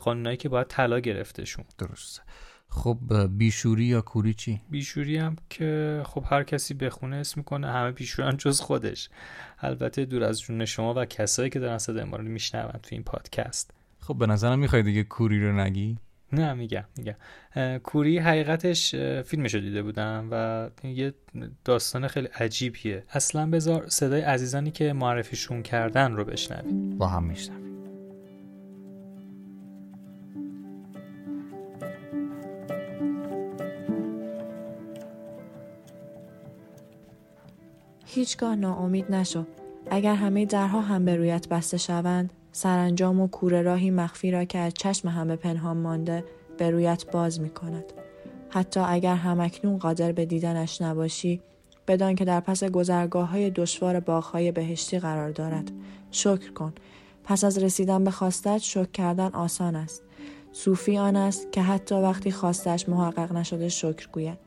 قانونایی 0.00 0.36
که 0.36 0.48
باید 0.48 0.66
طلا 0.66 0.98
گرفتهشون. 0.98 1.64
درسته. 1.78 2.22
خب 2.68 2.98
بیشوری 3.30 3.84
یا 3.84 4.00
کوری 4.00 4.34
چی؟ 4.34 4.60
بیشوری 4.70 5.16
هم 5.16 5.36
که 5.50 6.02
خب 6.06 6.24
هر 6.30 6.42
کسی 6.42 6.74
بخونه 6.74 7.16
اسم 7.16 7.40
می‌کنه 7.40 7.72
همه 7.72 7.92
بیشوران 7.92 8.36
جز 8.36 8.60
خودش. 8.60 9.08
البته 9.58 10.04
دور 10.04 10.24
از 10.24 10.40
جون 10.40 10.64
شما 10.64 10.94
و 10.94 11.04
کسایی 11.04 11.50
که 11.50 11.58
دارن 11.58 11.78
صدای 11.78 12.04
ما 12.04 12.16
رو 12.16 12.24
میشنون 12.24 12.72
تو 12.72 12.88
این 12.92 13.02
پادکست. 13.02 13.70
خب 14.00 14.18
به 14.18 14.26
نظرم 14.26 14.58
می‌خوای 14.58 14.82
دیگه 14.82 15.04
کوری 15.04 15.46
رو 15.46 15.60
نگی؟ 15.60 15.98
نه 16.32 16.54
میگم 16.54 16.84
میگم. 16.96 17.14
کوری 17.78 18.18
حقیقتش 18.18 18.94
فیلمشو 19.24 19.58
دیده 19.58 19.82
بودم 19.82 20.28
و 20.30 20.68
یه 20.84 21.14
داستان 21.64 22.08
خیلی 22.08 22.26
عجیبیه. 22.26 23.04
اصلا 23.10 23.50
بذار 23.50 23.88
صدای 23.88 24.20
عزیزانی 24.20 24.70
که 24.70 24.92
معرفیشون 24.92 25.62
کردن 25.62 26.12
رو 26.12 26.24
بشنوید 26.24 26.98
با 26.98 27.08
هم 27.08 27.24
میشنویم. 27.24 27.75
هیچگاه 38.16 38.56
ناامید 38.56 39.10
نشو. 39.10 39.44
اگر 39.90 40.14
همه 40.14 40.46
درها 40.46 40.80
هم 40.80 41.04
به 41.04 41.16
رویت 41.16 41.48
بسته 41.48 41.76
شوند، 41.76 42.30
سرانجام 42.52 43.20
و 43.20 43.28
کوره 43.28 43.62
راهی 43.62 43.90
مخفی 43.90 44.30
را 44.30 44.44
که 44.44 44.58
از 44.58 44.72
چشم 44.74 45.08
همه 45.08 45.36
پنهان 45.36 45.76
مانده 45.76 46.24
به 46.58 46.70
رویت 46.70 47.10
باز 47.10 47.40
می 47.40 47.50
کند. 47.50 47.84
حتی 48.50 48.80
اگر 48.80 49.14
همکنون 49.14 49.78
قادر 49.78 50.12
به 50.12 50.26
دیدنش 50.26 50.82
نباشی، 50.82 51.40
بدان 51.88 52.14
که 52.14 52.24
در 52.24 52.40
پس 52.40 52.64
گذرگاه 52.64 53.28
های 53.28 53.50
دشوار 53.50 54.00
باغهای 54.00 54.52
بهشتی 54.52 54.98
قرار 54.98 55.30
دارد. 55.30 55.70
شکر 56.10 56.52
کن. 56.52 56.72
پس 57.24 57.44
از 57.44 57.58
رسیدن 57.58 58.04
به 58.04 58.10
خواستت 58.10 58.58
شکر 58.58 58.90
کردن 58.92 59.28
آسان 59.28 59.76
است. 59.76 60.02
صوفی 60.52 60.98
آن 60.98 61.16
است 61.16 61.52
که 61.52 61.62
حتی 61.62 61.94
وقتی 61.94 62.30
خواستش 62.30 62.88
محقق 62.88 63.32
نشده 63.32 63.68
شکر 63.68 64.08
گوید. 64.12 64.38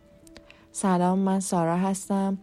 سلام 0.71 1.19
من 1.19 1.39
سارا 1.39 1.77
هستم. 1.77 2.38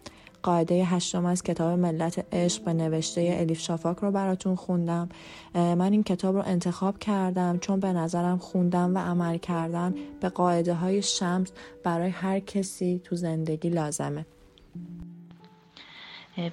قاعده 0.47 0.85
هشتم 0.85 1.25
از 1.27 1.43
کتاب 1.43 1.79
ملت 1.79 2.25
عشق 2.33 2.65
به 2.65 2.73
نوشته 2.73 3.37
الیف 3.41 3.61
شافاک 3.61 3.97
رو 3.97 4.11
براتون 4.11 4.55
خوندم. 4.55 5.09
من 5.55 5.93
این 5.93 6.03
کتاب 6.03 6.37
رو 6.37 6.43
انتخاب 6.47 6.99
کردم 6.99 7.59
چون 7.59 7.81
به 7.81 7.93
نظرم 7.93 8.39
خوندم 8.39 8.95
و 8.95 8.99
عمل 8.99 9.39
کردن 9.39 9.95
به 10.21 10.29
قاعده 10.29 10.75
های 10.75 11.03
شمس 11.03 11.53
برای 11.83 12.11
هر 12.11 12.41
کسی 12.41 13.01
تو 13.05 13.17
زندگی 13.17 13.69
لازمه. 13.69 14.27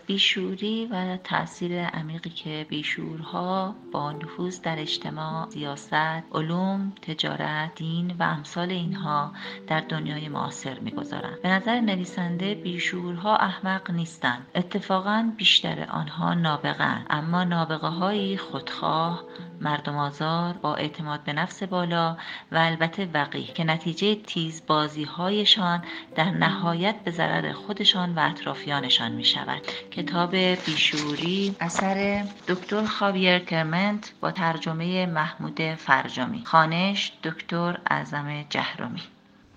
بیشوری 0.06 0.86
و 0.91 1.17
تاثیر 1.17 1.86
عمیقی 1.86 2.30
که 2.30 2.65
بیشورها 2.69 3.76
با 3.91 4.12
نفوذ 4.12 4.62
در 4.62 4.80
اجتماع، 4.80 5.50
سیاست، 5.50 5.93
علوم، 6.34 6.93
تجارت، 7.02 7.76
دین 7.76 8.15
و 8.19 8.24
امثال 8.24 8.72
اینها 8.72 9.34
در 9.67 9.80
دنیای 9.80 10.30
معاصر 10.30 10.80
می‌گذارند. 10.80 11.41
به 11.41 11.50
نظر 11.50 11.80
نویسنده 11.80 12.56
بیشورها 12.56 13.36
احمق 13.36 13.91
نیستند. 13.91 14.48
اتفاقا 14.56 15.32
بیشتر 15.38 15.88
آنها 15.89 16.34
نابغند 16.34 17.06
اما 17.10 17.43
نابغه 17.43 17.88
های 17.88 18.38
خودخواه، 18.38 19.24
مردم 19.62 19.96
آزار 19.96 20.54
با 20.54 20.76
اعتماد 20.76 21.24
به 21.24 21.34
نفس 21.34 21.63
بالا 21.63 22.17
و 22.52 22.58
البته 22.58 23.10
وقیح 23.13 23.54
که 23.54 23.63
نتیجه 23.63 24.15
تیز 24.15 24.65
بازی 24.67 25.04
هایشان 25.04 25.84
در 26.15 26.30
نهایت 26.30 26.96
به 27.04 27.12
ضرر 27.12 27.54
خودشان 27.54 28.15
و 28.15 28.19
اطرافیانشان 28.19 29.12
می 29.12 29.26
شود 29.26 29.62
کتاب 29.91 30.36
بیشوری 30.36 31.55
اثر 31.59 32.25
دکتر 32.47 32.86
خاویر 32.86 33.39
کرمنت 33.39 34.13
با 34.21 34.31
ترجمه 34.31 35.05
محمود 35.05 35.62
فرجامی. 35.75 36.43
خانش 36.45 37.12
دکتر 37.23 37.77
اعظم 37.89 38.43
جهرومی 38.49 39.01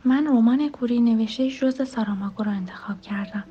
من 0.06 0.26
رمان 0.26 0.68
کوری 0.68 1.00
نوشته 1.00 1.50
جز 1.50 1.88
ساراماگو 1.88 2.42
را 2.42 2.52
انتخاب 2.52 3.00
کردم. 3.00 3.44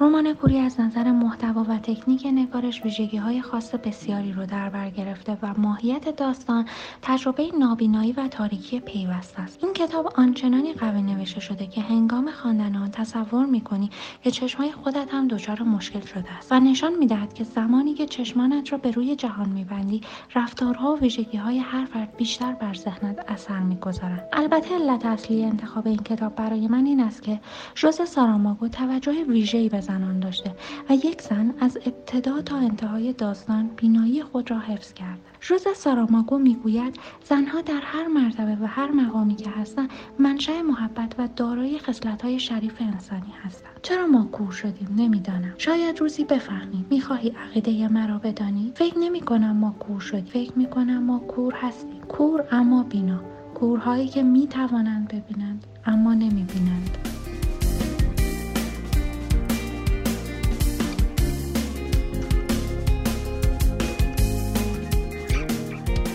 رمان 0.00 0.34
کوری 0.34 0.58
از 0.58 0.80
نظر 0.80 1.12
محتوا 1.12 1.64
و 1.68 1.78
تکنیک 1.78 2.26
نگارش 2.26 2.84
ویژگی 2.84 3.16
های 3.16 3.42
خاص 3.42 3.74
بسیاری 3.74 4.32
رو 4.32 4.46
در 4.46 4.68
بر 4.68 4.90
گرفته 4.90 5.38
و 5.42 5.54
ماهیت 5.58 6.16
داستان 6.16 6.66
تجربه 7.02 7.50
نابینایی 7.58 8.12
و 8.12 8.28
تاریکی 8.28 8.80
پیوسته 8.80 9.40
است. 9.40 9.64
این 9.64 9.72
کتاب 9.72 10.12
آنچنانی 10.16 10.72
قوی 10.72 11.02
نوشته 11.02 11.40
شده 11.40 11.66
که 11.66 11.80
هنگام 11.80 12.30
خواندن 12.30 12.76
آن 12.76 12.90
تصور 12.90 13.46
می‌کنی 13.46 13.90
که 14.22 14.30
چشمهای 14.30 14.72
خودت 14.72 15.14
هم 15.14 15.28
دچار 15.28 15.62
مشکل 15.62 16.00
شده 16.00 16.32
است 16.32 16.52
و 16.52 16.60
نشان 16.60 16.94
می‌دهد 16.94 17.34
که 17.34 17.44
زمانی 17.44 17.94
که 17.94 18.06
چشمانت 18.06 18.72
را 18.72 18.78
به 18.78 18.90
روی 18.90 19.16
جهان 19.16 19.48
میبندی 19.48 20.00
رفتارها 20.34 20.92
و 20.94 20.98
ویژگی 20.98 21.38
های 21.38 21.58
هر 21.58 21.84
فرد 21.84 22.16
بیشتر 22.16 22.52
بر 22.52 22.74
ذهنت 22.74 23.24
اثر 23.28 23.58
می‌گذارند 23.58 24.22
البته 24.32 24.74
علت 24.74 25.06
اصلی 25.06 25.44
انتخاب 25.44 25.97
این 25.98 26.04
کتاب 26.16 26.34
برای 26.34 26.68
من 26.68 26.86
این 26.86 27.00
است 27.00 27.22
که 27.22 27.40
ژوزه 27.76 28.04
ساراماگو 28.04 28.68
توجه 28.68 29.24
ویژه‌ای 29.24 29.68
به 29.68 29.80
زنان 29.80 30.20
داشته 30.20 30.54
و 30.90 30.92
یک 30.92 31.22
زن 31.22 31.54
از 31.60 31.78
ابتدا 31.86 32.42
تا 32.42 32.56
انتهای 32.56 33.12
داستان 33.12 33.70
بینایی 33.76 34.22
خود 34.22 34.50
را 34.50 34.58
حفظ 34.58 34.92
کرده. 34.92 35.20
ژوزه 35.42 35.74
ساراماگو 35.74 36.38
می‌گوید 36.38 36.96
زنها 37.24 37.60
در 37.60 37.80
هر 37.82 38.06
مرتبه 38.06 38.56
و 38.60 38.66
هر 38.66 38.90
مقامی 38.90 39.36
که 39.36 39.50
هستند 39.50 39.90
منشأ 40.18 40.62
محبت 40.62 41.14
و 41.18 41.28
دارای 41.36 41.78
خصلت‌های 41.78 42.40
شریف 42.40 42.74
انسانی 42.80 43.32
هستند. 43.44 43.72
چرا 43.82 44.06
ما 44.06 44.24
کور 44.32 44.50
شدیم؟ 44.52 44.88
نمی‌دانم. 44.96 45.54
شاید 45.58 46.00
روزی 46.00 46.24
بفهمی 46.24 46.84
می‌خواهی 46.90 47.28
عقیده 47.28 47.88
مرا 47.88 48.18
بدانی؟ 48.18 48.72
فکر 48.74 48.98
نمی 48.98 49.20
کنم 49.20 49.56
ما 49.56 49.74
کور 49.78 50.00
شدیم. 50.00 50.24
فکر 50.24 50.52
می 50.58 50.66
کنم 50.66 51.02
ما 51.02 51.18
کور 51.18 51.54
هستیم. 51.54 52.00
کور 52.08 52.44
اما 52.50 52.82
بینا. 52.82 53.20
کورهایی 53.60 54.08
که 54.08 54.22
می 54.22 54.46
توانند 54.46 55.08
ببینند 55.08 55.66
اما 55.86 56.14
نمی 56.14 56.44
بینند. 56.44 56.98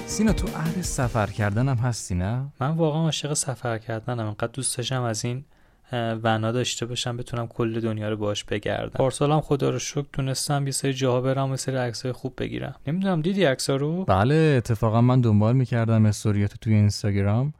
سینا 0.05 0.33
تو 0.33 0.47
اهل 0.57 0.81
سفر 0.81 1.27
کردنم 1.27 1.75
هستی 1.75 2.15
نه؟ 2.15 2.45
من 2.59 2.69
واقعا 2.69 3.01
عاشق 3.01 3.33
سفر 3.33 3.77
کردنم 3.77 4.25
انقدر 4.25 4.51
دوست 4.53 4.77
داشتم 4.77 5.01
از 5.01 5.25
این 5.25 5.45
ونا 5.93 6.51
داشته 6.51 6.85
باشم 6.85 7.17
بتونم 7.17 7.47
کل 7.47 7.79
دنیا 7.79 8.09
رو 8.09 8.17
باش 8.17 8.43
بگردم. 8.43 8.93
پارسالم 8.95 9.41
خدا 9.41 9.69
رو 9.69 9.79
شکر 9.79 10.05
تونستم 10.13 10.65
یه 10.65 10.71
سری 10.71 10.93
جاها 10.93 11.21
برم 11.21 11.51
و 11.51 11.57
سری 11.57 11.75
عکسای 11.75 12.11
خوب 12.11 12.33
بگیرم. 12.37 12.75
نمی‌دونم 12.87 13.21
دیدی 13.21 13.43
عکسا 13.43 13.75
رو؟ 13.75 14.05
بله 14.05 14.35
اتفاقا 14.57 15.01
من 15.01 15.21
دنبال 15.21 15.55
می‌کردم 15.55 16.05
استوریاتو 16.05 16.55
توی 16.61 16.73
اینستاگرام 16.73 17.53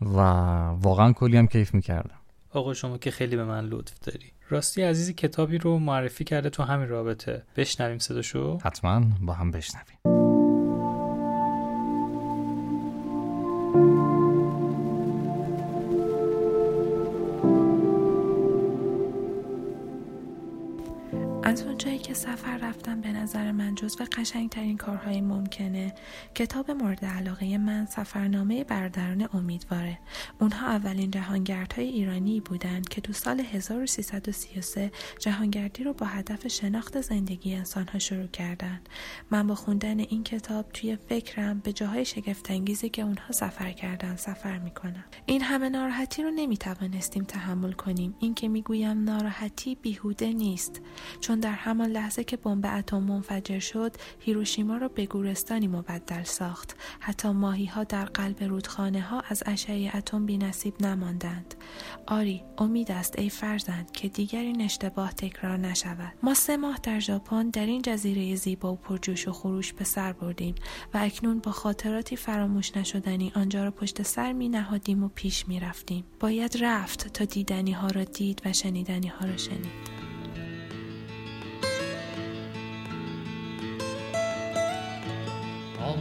و 0.00 0.18
واقعا 0.80 1.12
کلی 1.12 1.36
هم 1.36 1.46
کیف 1.46 1.74
می‌کردم. 1.74 2.18
آقا 2.50 2.74
شما 2.74 2.98
که 2.98 3.10
خیلی 3.10 3.36
به 3.36 3.44
من 3.44 3.64
لطف 3.64 3.98
داری. 3.98 4.32
راستی 4.50 4.82
عزیزی 4.82 5.14
کتابی 5.14 5.58
رو 5.58 5.78
معرفی 5.78 6.24
کرده 6.24 6.50
تو 6.50 6.62
همین 6.62 6.88
رابطه. 6.88 7.42
بشنویم 7.56 7.98
صداشو؟ 7.98 8.58
حتما 8.64 9.02
با 9.20 9.32
هم 9.32 9.50
بشنویم. 9.50 10.23
رفتن 22.74 23.00
به 23.00 23.12
نظر 23.12 23.52
من 23.52 23.74
جزو 23.74 24.04
قشنگترین 24.04 24.76
کارهای 24.76 25.20
ممکنه. 25.20 25.94
کتاب 26.34 26.70
مورد 26.70 27.04
علاقه 27.04 27.58
من 27.58 27.86
سفرنامه 27.86 28.64
بردران 28.64 29.28
امیدواره. 29.32 29.98
اونها 30.40 30.66
اولین 30.66 31.10
جهانگردهای 31.10 31.88
ایرانی 31.88 32.40
بودند 32.40 32.88
که 32.88 33.00
تو 33.00 33.12
سال 33.12 33.40
1333 33.40 34.92
جهانگردی 35.18 35.84
رو 35.84 35.92
با 35.92 36.06
هدف 36.06 36.48
شناخت 36.48 37.00
زندگی 37.00 37.54
انسانها 37.54 37.98
شروع 37.98 38.26
کردند. 38.26 38.88
من 39.30 39.46
با 39.46 39.54
خوندن 39.54 40.00
این 40.00 40.24
کتاب 40.24 40.72
توی 40.72 40.96
فکرم 40.96 41.58
به 41.58 41.72
جاهای 41.72 42.04
شگفتانگیزی 42.04 42.88
که 42.88 43.02
اونها 43.02 43.32
سفر 43.32 43.72
کردن 43.72 44.16
سفر 44.16 44.58
می‌کنم. 44.58 45.04
این 45.26 45.42
همه 45.42 45.68
ناراحتی 45.68 46.22
رو 46.22 46.30
نمی‌توانستیم 46.30 47.24
تحمل 47.24 47.72
کنیم. 47.72 48.14
این 48.18 48.34
که 48.34 48.48
می‌گویم 48.48 49.04
ناراحتی 49.04 49.74
بیهوده 49.74 50.32
نیست. 50.32 50.80
چون 51.20 51.40
در 51.40 51.52
همان 51.52 51.90
لحظه 51.90 52.24
که 52.24 52.36
بمب 52.36 52.63
اتم 52.66 53.02
منفجر 53.02 53.58
شد 53.58 53.96
هیروشیما 54.20 54.76
را 54.76 54.88
به 54.88 55.06
گورستانی 55.06 55.68
مبدل 55.68 56.22
ساخت. 56.22 56.76
حتی 57.00 57.28
ماهی 57.28 57.66
ها 57.66 57.84
در 57.84 58.04
قلب 58.04 58.42
رودخانه 58.44 59.00
ها 59.00 59.22
از 59.28 59.42
اشعه 59.46 59.96
اتم 59.96 60.26
بی 60.26 60.38
نصیب 60.38 60.82
نماندند. 60.82 61.54
آری 62.06 62.42
امید 62.58 62.92
است 62.92 63.18
ای 63.18 63.30
فرزند 63.30 63.92
که 63.92 64.08
دیگر 64.08 64.40
این 64.40 64.60
اشتباه 64.60 65.12
تکرار 65.12 65.56
نشود. 65.56 66.12
ما 66.22 66.34
سه 66.34 66.56
ماه 66.56 66.78
در 66.82 67.00
ژاپن 67.00 67.48
در 67.48 67.66
این 67.66 67.82
جزیره 67.82 68.34
زیبا 68.34 68.72
و 68.72 68.76
پرجوش 68.76 69.28
و 69.28 69.32
خروش 69.32 69.72
به 69.72 69.84
سر 69.84 70.12
بردیم 70.12 70.54
و 70.94 70.98
اکنون 70.98 71.38
با 71.38 71.52
خاطراتی 71.52 72.16
فراموش 72.16 72.76
نشدنی 72.76 73.32
آنجا 73.34 73.64
را 73.64 73.70
پشت 73.70 74.02
سر 74.02 74.32
می 74.32 74.48
نهادیم 74.48 75.04
و 75.04 75.08
پیش 75.08 75.48
می 75.48 75.60
رفتیم 75.60 76.04
باید 76.20 76.56
رفت 76.60 77.08
تا 77.08 77.24
دیدنی 77.24 77.72
ها 77.72 77.86
را 77.86 78.04
دید 78.04 78.42
و 78.44 78.52
شنیدنی 78.52 79.08
ها 79.08 79.26
را 79.26 79.36
شنید. 79.36 80.03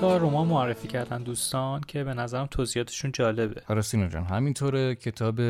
تا 0.00 0.16
رمان 0.16 0.46
معرفی 0.46 0.88
کردن 0.88 1.22
دوستان 1.22 1.80
که 1.80 2.04
به 2.04 2.14
نظرم 2.14 2.46
توضیحاتشون 2.46 3.12
جالبه. 3.12 3.82
سینا 3.82 4.08
جان 4.08 4.24
همینطوره 4.24 4.94
کتاب 4.94 5.40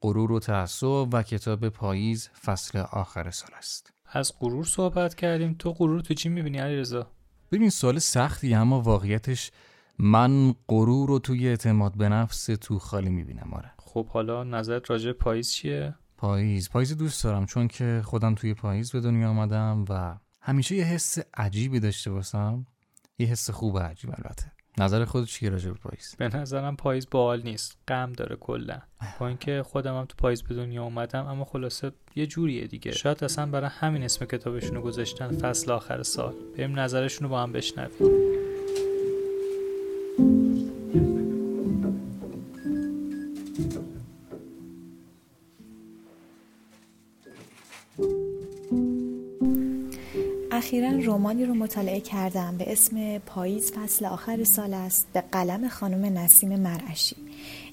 غرور 0.00 0.32
و 0.32 0.40
تعصب 0.40 1.08
و 1.14 1.22
کتاب 1.22 1.68
پاییز 1.68 2.28
فصل 2.28 2.78
آخر 2.78 3.30
سال 3.30 3.50
است. 3.58 3.92
از 4.06 4.32
غرور 4.40 4.64
صحبت 4.64 5.14
کردیم. 5.14 5.54
تو 5.58 5.72
غرور 5.72 6.00
تو 6.00 6.14
چی 6.14 6.28
می‌بینی 6.28 6.58
علیرضا؟ 6.58 7.06
ببین 7.52 7.70
سوال 7.70 7.98
سختی 7.98 8.54
اما 8.54 8.80
واقعیتش 8.80 9.50
من 9.98 10.54
غرور 10.68 11.08
رو 11.08 11.18
توی 11.18 11.48
اعتماد 11.48 11.96
به 11.96 12.08
نفس 12.08 12.46
تو 12.46 12.78
خالی 12.78 13.10
می‌بینم 13.10 13.50
آره. 13.52 13.72
خب 13.78 14.06
حالا 14.06 14.44
نظرت 14.44 14.90
راجع 14.90 15.06
به 15.06 15.12
پاییز 15.12 15.50
چیه؟ 15.50 15.94
پاییز. 16.16 16.70
پاییز 16.70 16.96
دوست 16.96 17.24
دارم 17.24 17.46
چون 17.46 17.68
که 17.68 18.02
خودم 18.04 18.34
توی 18.34 18.54
پاییز 18.54 18.92
به 18.92 19.00
دنیا 19.00 19.30
آمدم 19.30 19.84
و 19.88 20.18
همیشه 20.40 20.76
یه 20.76 20.84
حس 20.84 21.18
عجیبی 21.34 21.80
داشته 21.80 22.10
باشم. 22.10 22.66
یه 23.18 23.26
حس 23.26 23.50
خوب 23.50 23.78
عجیب 23.78 24.10
البته. 24.10 24.52
نظر 24.78 25.04
خود 25.04 25.26
چیه 25.26 25.48
راجع 25.48 25.70
به 25.70 25.78
پاییز؟ 25.78 26.14
به 26.18 26.28
نظرم 26.28 26.76
پاییز 26.76 27.06
باحال 27.10 27.42
نیست. 27.42 27.78
غم 27.88 28.12
داره 28.12 28.36
کلا. 28.36 28.78
با 29.18 29.28
اینکه 29.28 29.62
خودم 29.66 29.98
هم 29.98 30.04
تو 30.04 30.14
پاییز 30.18 30.42
به 30.42 30.54
دنیا 30.54 30.84
اومدم 30.84 31.26
اما 31.26 31.44
خلاصه 31.44 31.92
یه 32.14 32.26
جوریه 32.26 32.66
دیگه. 32.66 32.92
شاید 32.92 33.24
اصلا 33.24 33.46
برای 33.46 33.70
همین 33.72 34.02
اسم 34.02 34.24
کتابشونو 34.24 34.80
گذاشتن 34.80 35.38
فصل 35.38 35.72
آخر 35.72 36.02
سال. 36.02 36.34
بریم 36.56 36.78
نظرشونو 36.78 37.28
با 37.28 37.42
هم 37.42 37.52
بشنویم. 37.52 38.34
اخیرا 50.64 50.90
رمانی 51.02 51.44
رو 51.44 51.54
مطالعه 51.54 52.00
کردم 52.00 52.56
به 52.56 52.72
اسم 52.72 53.18
پاییز 53.18 53.72
فصل 53.72 54.04
آخر 54.04 54.44
سال 54.44 54.74
است 54.74 55.06
به 55.12 55.24
قلم 55.32 55.68
خانم 55.68 56.18
نسیم 56.18 56.60
مرعشی. 56.60 57.16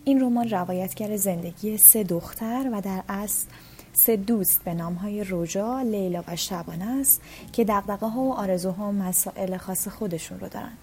این 0.06 0.22
رمان 0.22 0.50
روایتگر 0.50 1.18
زندگی 1.18 1.78
سه 1.78 2.04
دختر 2.04 2.70
و 2.74 2.82
در 2.82 3.04
اصل 3.10 3.48
سه 3.94 4.16
دوست 4.16 4.64
به 4.64 4.74
نامهای 4.74 5.24
روژا، 5.24 5.82
لیلا 5.82 6.24
و 6.28 6.36
شبانه 6.36 6.86
است 7.00 7.22
که 7.52 7.64
دقدقه 7.64 8.08
ها 8.08 8.22
و 8.22 8.34
آرزوها 8.34 8.90
و 8.90 8.92
مسائل 8.92 9.58
خاص 9.58 9.88
خودشون 9.88 10.40
رو 10.40 10.48
دارن. 10.48 10.78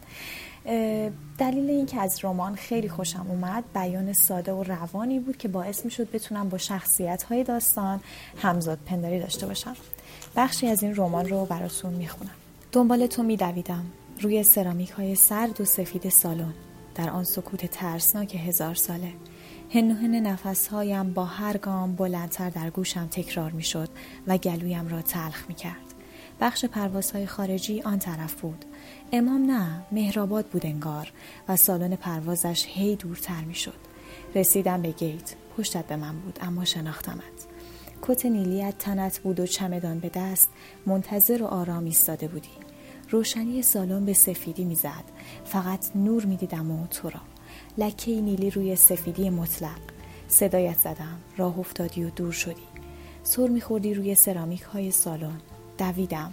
دلیل 1.38 1.70
این 1.70 1.86
که 1.86 2.00
از 2.00 2.24
رمان 2.24 2.54
خیلی 2.54 2.88
خوشم 2.88 3.26
اومد 3.28 3.64
بیان 3.74 4.12
ساده 4.12 4.52
و 4.52 4.62
روانی 4.62 5.20
بود 5.20 5.36
که 5.36 5.48
باعث 5.48 5.84
می 5.84 5.90
شد 5.90 6.10
بتونم 6.10 6.48
با 6.48 6.58
شخصیت 6.58 7.22
های 7.22 7.44
داستان 7.44 8.00
همزاد 8.36 8.78
پنداری 8.86 9.20
داشته 9.20 9.46
باشم. 9.46 9.76
بخشی 10.38 10.66
از 10.66 10.82
این 10.82 10.96
رمان 10.96 11.28
رو 11.28 11.44
براتون 11.44 11.94
می‌خونم 11.94 12.30
دنبال 12.72 13.06
تو 13.06 13.22
میدویدم 13.22 13.84
روی 14.20 14.42
سرامیک 14.42 14.90
های 14.90 15.14
سرد 15.14 15.60
و 15.60 15.64
سفید 15.64 16.08
سالن 16.08 16.54
در 16.94 17.10
آن 17.10 17.24
سکوت 17.24 17.66
ترسناک 17.66 18.34
هزار 18.34 18.74
ساله 18.74 19.12
هنوهن 19.70 20.14
نفس 20.14 20.68
هایم 20.68 21.12
با 21.12 21.24
هر 21.24 21.56
گام 21.56 21.94
بلندتر 21.96 22.50
در 22.50 22.70
گوشم 22.70 23.06
تکرار 23.06 23.50
می 23.50 23.62
شد 23.62 23.88
و 24.26 24.38
گلویم 24.38 24.88
را 24.88 25.02
تلخ 25.02 25.44
می 25.48 25.54
کرد. 25.54 25.94
بخش 26.40 26.64
پروازهای 26.64 27.26
خارجی 27.26 27.82
آن 27.82 27.98
طرف 27.98 28.34
بود. 28.34 28.64
امام 29.12 29.50
نه 29.50 29.82
مهرآباد 29.92 30.46
بود 30.46 30.66
انگار 30.66 31.12
و 31.48 31.56
سالن 31.56 31.96
پروازش 31.96 32.66
هی 32.68 32.96
دورتر 32.96 33.44
می 33.44 33.54
شد. 33.54 33.78
رسیدم 34.34 34.82
به 34.82 34.90
گیت. 34.90 35.34
پشتت 35.56 35.86
به 35.86 35.96
من 35.96 36.20
بود 36.20 36.38
اما 36.42 36.64
شناختمت. 36.64 37.47
کت 38.02 38.26
نیلیت 38.26 38.78
تنت 38.78 39.18
بود 39.18 39.40
و 39.40 39.46
چمدان 39.46 39.98
به 39.98 40.10
دست. 40.14 40.48
منتظر 40.86 41.42
و 41.42 41.46
آرام 41.46 41.84
ایستاده 41.84 42.28
بودی. 42.28 42.48
روشنی 43.10 43.62
سالن 43.62 44.04
به 44.04 44.12
سفیدی 44.12 44.64
می‌زد. 44.64 45.04
فقط 45.44 45.96
نور 45.96 46.24
می‌دیدم 46.24 46.70
و 46.70 46.86
تو 46.86 47.10
را. 47.10 47.20
لکه 47.78 48.20
نیلی 48.20 48.50
روی 48.50 48.76
سفیدی 48.76 49.30
مطلق. 49.30 49.80
صدایت 50.28 50.78
زدم. 50.78 51.18
راه 51.36 51.58
افتادی 51.58 52.04
و 52.04 52.10
دور 52.10 52.32
شدی. 52.32 52.68
سر 53.22 53.46
میخوردی 53.46 53.94
روی 53.94 54.14
سرامیک 54.14 54.62
های 54.62 54.90
سالن. 54.90 55.40
دویدم. 55.78 56.30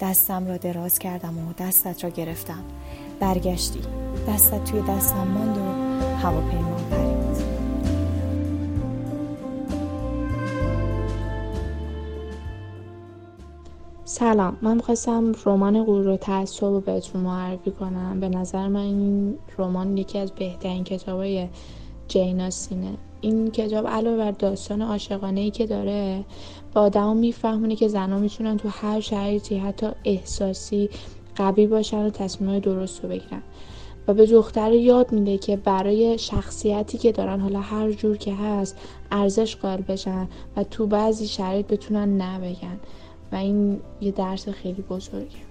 دستم 0.00 0.46
را 0.46 0.56
دراز 0.56 0.98
کردم 0.98 1.38
و 1.38 1.52
دستت 1.52 2.04
را 2.04 2.10
گرفتم. 2.10 2.64
برگشتی. 3.20 3.80
دستت 4.28 4.64
توی 4.64 4.80
دستم 4.82 5.26
ماند 5.26 5.58
و 5.58 5.62
هواپیما. 6.16 6.77
سلام. 14.18 14.56
من 14.62 14.76
می‌خواستم 14.76 15.32
رمان 15.46 15.84
غرور 15.84 16.08
و 16.08 16.16
تعصب 16.16 16.64
رو 16.64 16.80
بهتون 16.80 17.20
معرفی 17.20 17.70
کنم. 17.70 18.20
به 18.20 18.28
نظر 18.28 18.68
من 18.68 18.80
این 18.80 19.38
رمان 19.58 19.96
یکی 19.96 20.18
از 20.18 20.32
بهترین 20.32 20.84
کتابای 20.84 21.48
جین 22.08 22.40
آستینه 22.40 22.94
این 23.20 23.50
کتاب 23.50 23.86
علاوه 23.86 24.16
بر 24.16 24.30
داستان 24.30 24.82
عاشقانه 24.82 25.40
ای 25.40 25.50
که 25.50 25.66
داره 25.66 26.24
با 26.74 26.80
آدما 26.80 27.14
میفهمونه 27.14 27.76
که 27.76 27.88
زنها 27.88 28.18
می‌تونن 28.18 28.56
تو 28.56 28.68
هر 28.68 29.00
شرایطی 29.00 29.58
حتی 29.58 29.86
احساسی 30.04 30.90
قوی 31.36 31.66
باشن 31.66 32.06
و 32.06 32.10
تصمیمای 32.10 32.60
درست 32.60 33.02
رو 33.02 33.08
بگیرن. 33.08 33.42
و 34.08 34.14
به 34.14 34.26
دختر 34.26 34.72
یاد 34.72 35.12
میده 35.12 35.38
که 35.38 35.56
برای 35.56 36.18
شخصیتی 36.18 36.98
که 36.98 37.12
دارن 37.12 37.40
حالا 37.40 37.60
هر 37.60 37.92
جور 37.92 38.16
که 38.16 38.34
هست 38.34 38.76
ارزش 39.10 39.56
قائل 39.56 39.80
بشن 39.80 40.28
و 40.56 40.64
تو 40.64 40.86
بعضی 40.86 41.26
شرایط 41.26 41.66
بتونن 41.66 42.22
نبگن. 42.22 42.80
و 43.32 43.36
این 43.36 43.80
یه 44.00 44.12
درس 44.12 44.48
خیلی 44.48 44.82
بزرگه 44.82 45.47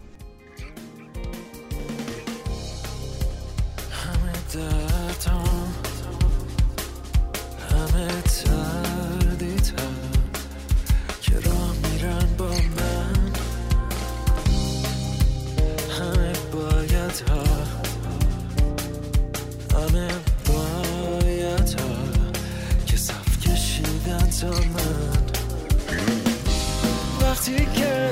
وقتی 27.47 27.65
که 27.65 28.11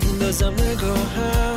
بندازم 0.00 0.54
نگاهم 0.54 1.49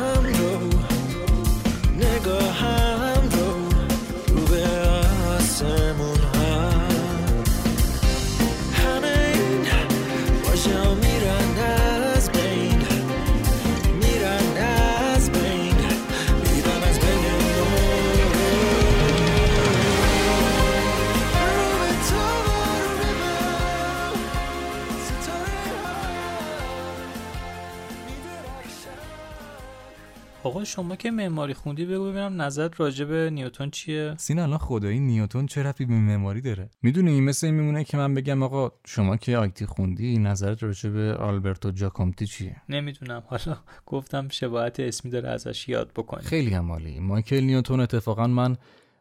شما 30.64 30.96
که 30.96 31.10
معماری 31.10 31.54
خوندی 31.54 31.84
بگو 31.84 32.10
ببینم 32.10 32.42
نظرت 32.42 32.80
راجع 32.80 33.04
به 33.04 33.30
نیوتن 33.30 33.70
چیه؟ 33.70 34.14
سینا 34.18 34.42
الان 34.42 34.58
خدایی 34.58 35.00
نیوتن 35.00 35.46
چه 35.46 35.62
ربطی 35.62 35.84
به 35.84 35.94
معماری 35.94 36.40
داره؟ 36.40 36.70
می‌دونی 36.82 37.20
مثل 37.20 37.46
این 37.46 37.56
میمونه 37.56 37.84
که 37.84 37.96
من 37.96 38.14
بگم 38.14 38.42
آقا 38.42 38.72
شما 38.86 39.16
که 39.16 39.36
IT 39.36 39.66
خوندی 39.66 40.18
نظرت 40.18 40.62
راجع 40.62 40.90
به 40.90 41.14
آلبرتو 41.14 41.70
جاکومتی 41.70 42.26
چیه؟ 42.26 42.56
نمی‌دونم. 42.68 43.22
حالا 43.26 43.56
گفتم 43.86 44.28
شباهت 44.28 44.80
اسمی 44.80 45.10
داره 45.10 45.28
ازش 45.28 45.68
یاد 45.68 45.90
بکنی 45.96 46.22
خیلی 46.22 46.54
هم 46.54 46.72
عالی. 46.72 47.00
مایکل 47.00 47.40
نیوتن 47.40 47.80
اتفاقا 47.80 48.26
من 48.26 48.56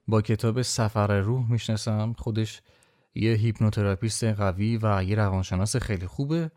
با 0.07 0.21
کتاب 0.21 0.61
سفر 0.61 1.19
روح 1.19 1.51
می‌شناسم. 1.51 2.13
خودش 2.17 2.61
یه 3.15 3.33
هیپنوتراپیست 3.33 4.23
قوی 4.23 4.79
و 4.81 5.03
یه 5.03 5.15
روانشناس 5.15 5.75
خیلی 5.75 6.07
خوبه. 6.07 6.51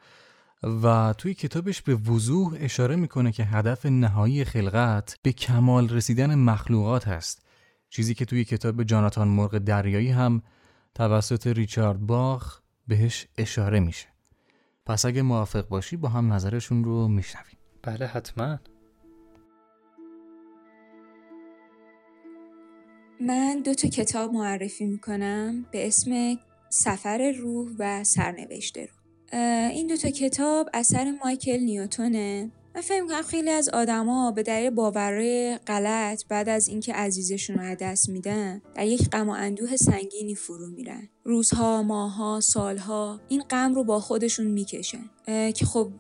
و 0.62 1.14
توی 1.19 1.35
کتابش 1.35 1.83
به 1.83 1.95
وضوح 1.95 2.57
اشاره 2.61 2.97
می‌کنه 2.97 3.33
که 3.33 3.45
هدف 3.45 3.87
نهایی 3.87 4.45
خلقت 4.45 5.16
به 5.23 5.33
کمال 5.33 5.88
رسیدن 5.88 6.35
مخلوقات 6.35 7.09
هست. 7.09 7.47
چیزی 7.90 8.14
که 8.14 8.25
توی 8.25 8.45
کتاب 8.45 8.83
جاناتان 8.83 9.29
مرغ 9.29 9.59
دریایی 9.59 10.11
هم 10.11 10.42
توسط 10.95 11.47
ریچارد 11.47 11.99
باخ 11.99 12.61
بهش 12.88 13.27
اشاره 13.38 13.81
میشه. 13.81 14.07
پس 14.87 15.05
اگه 15.05 15.23
موافق 15.23 15.69
باشی 15.69 15.97
با 15.97 16.09
هم 16.09 16.33
نظرشون 16.33 16.85
رو 16.85 17.09
میشنویم. 17.09 17.59
بله 17.83 18.07
حتما. 18.07 18.59
من 23.21 23.62
دو 23.64 23.75
تا 23.75 23.88
کتاب 23.88 24.33
معرفی 24.33 24.87
می‌کنم 24.87 25.66
به 25.73 25.87
اسم 25.87 26.38
سفر 26.69 27.33
روح 27.38 27.71
و 27.79 28.05
سرنوشت 28.05 28.79
روح. 28.79 28.96
این 29.72 29.87
دو 29.87 29.96
تا 29.96 30.11
کتاب 30.11 30.68
اثر 30.75 31.14
مایکل 31.25 31.59
نیوتونه. 31.61 32.51
من 32.75 32.83
فکر 32.83 33.03
می‌کنم 33.03 33.22
خیلی 33.22 33.51
از 33.51 33.68
آدما 33.68 34.31
به 34.31 34.42
دلیل 34.42 34.70
باورهای 34.70 35.59
غلط 35.66 36.25
بعد 36.29 36.49
از 36.49 36.68
اینکه 36.68 36.92
عزیزشون 36.92 37.57
رو 37.57 37.62
از 37.62 37.79
دست 37.81 38.09
میدن 38.09 38.62
در 38.75 38.87
یک 38.87 39.11
غم 39.11 39.29
و 39.29 39.33
اندوه 39.33 39.77
سنگینی 39.77 40.35
فرو 40.35 40.70
میرن. 40.70 41.09
روزها 41.25 41.83
ماهها 41.83 42.40
سالها 42.40 43.20
این 43.29 43.42
غم 43.51 43.75
رو 43.75 43.85
با 43.85 44.01
خودشون 44.01 44.46
می‌کشن. 44.46 45.11
که 45.27 45.64
خب 45.66 45.90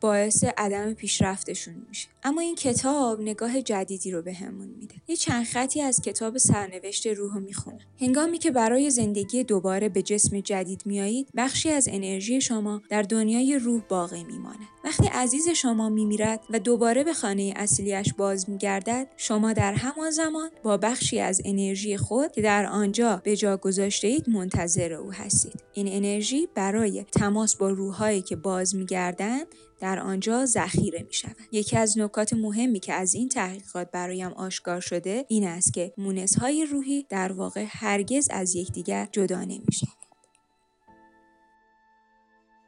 باعث 0.00 0.44
عدم 0.58 0.94
پیشرفتشون 0.94 1.74
میشه. 1.88 2.08
اما 2.22 2.40
این 2.40 2.54
کتاب 2.54 3.20
نگاه 3.20 3.62
جدیدی 3.62 4.10
رو 4.10 4.22
بهمون 4.22 4.68
میده. 4.68 4.94
یه 5.08 5.16
چند 5.16 5.44
خطی 5.44 5.82
از 5.82 6.02
کتاب 6.02 6.38
سرنوشت 6.38 7.06
روح 7.06 7.34
رو 7.34 7.40
می‌خونم 7.40 7.78
هنگامی 8.00 8.38
که 8.38 8.50
برای 8.50 8.90
زندگی 8.90 9.44
دوباره 9.44 9.88
به 9.88 10.02
جسم 10.02 10.40
جدید 10.40 10.82
میایید 10.84 11.28
بخشی 11.36 11.70
از 11.70 11.88
انرژی 11.92 12.40
شما 12.40 12.82
در 12.88 13.02
دنیای 13.02 13.58
روح 13.58 13.82
باقی 13.88 14.24
میماند. 14.24 14.68
وقتی 14.84 15.06
عزیز 15.06 15.48
شما 15.48 15.88
میمیرد 15.88 16.40
و 16.50 16.58
دوباره 16.58 17.04
به 17.04 17.12
خانه 17.12 17.52
اصلیش 17.56 18.14
باز 18.14 18.50
میگردد 18.50 19.08
شما 19.16 19.52
در 19.52 19.72
همان 19.72 20.10
زمان 20.10 20.50
با 20.62 20.76
بخشی 20.76 21.20
از 21.20 21.42
انرژی 21.44 21.96
خود 21.96 22.32
که 22.32 22.42
در 22.42 22.66
آنجا 22.66 23.20
به 23.24 23.36
جا 23.36 23.56
گذاشته 23.56 24.08
اید 24.08 24.28
منتظر 24.28 24.92
او 24.92 25.12
هستید 25.12 25.62
این 25.72 25.88
انرژی 25.88 26.48
برای 26.54 27.04
تماس 27.12 27.56
با 27.56 27.68
روحهایی 27.70 28.22
که 28.22 28.36
باز 28.36 28.74
میگردند 28.74 29.46
در 29.80 29.98
آنجا 29.98 30.46
ذخیره 30.46 31.02
می 31.02 31.12
شود. 31.12 31.36
یکی 31.52 31.76
از 31.76 31.98
نکات 31.98 32.32
مهمی 32.32 32.80
که 32.80 32.92
از 32.92 33.14
این 33.14 33.28
تحقیقات 33.28 33.90
برایم 33.90 34.32
آشکار 34.32 34.80
شده 34.80 35.24
این 35.28 35.46
است 35.46 35.74
که 35.74 35.92
مونس 35.98 36.38
های 36.38 36.64
روحی 36.64 37.06
در 37.08 37.32
واقع 37.32 37.66
هرگز 37.68 38.28
از 38.30 38.54
یکدیگر 38.54 39.08
جدا 39.12 39.44
نمی. 39.44 39.66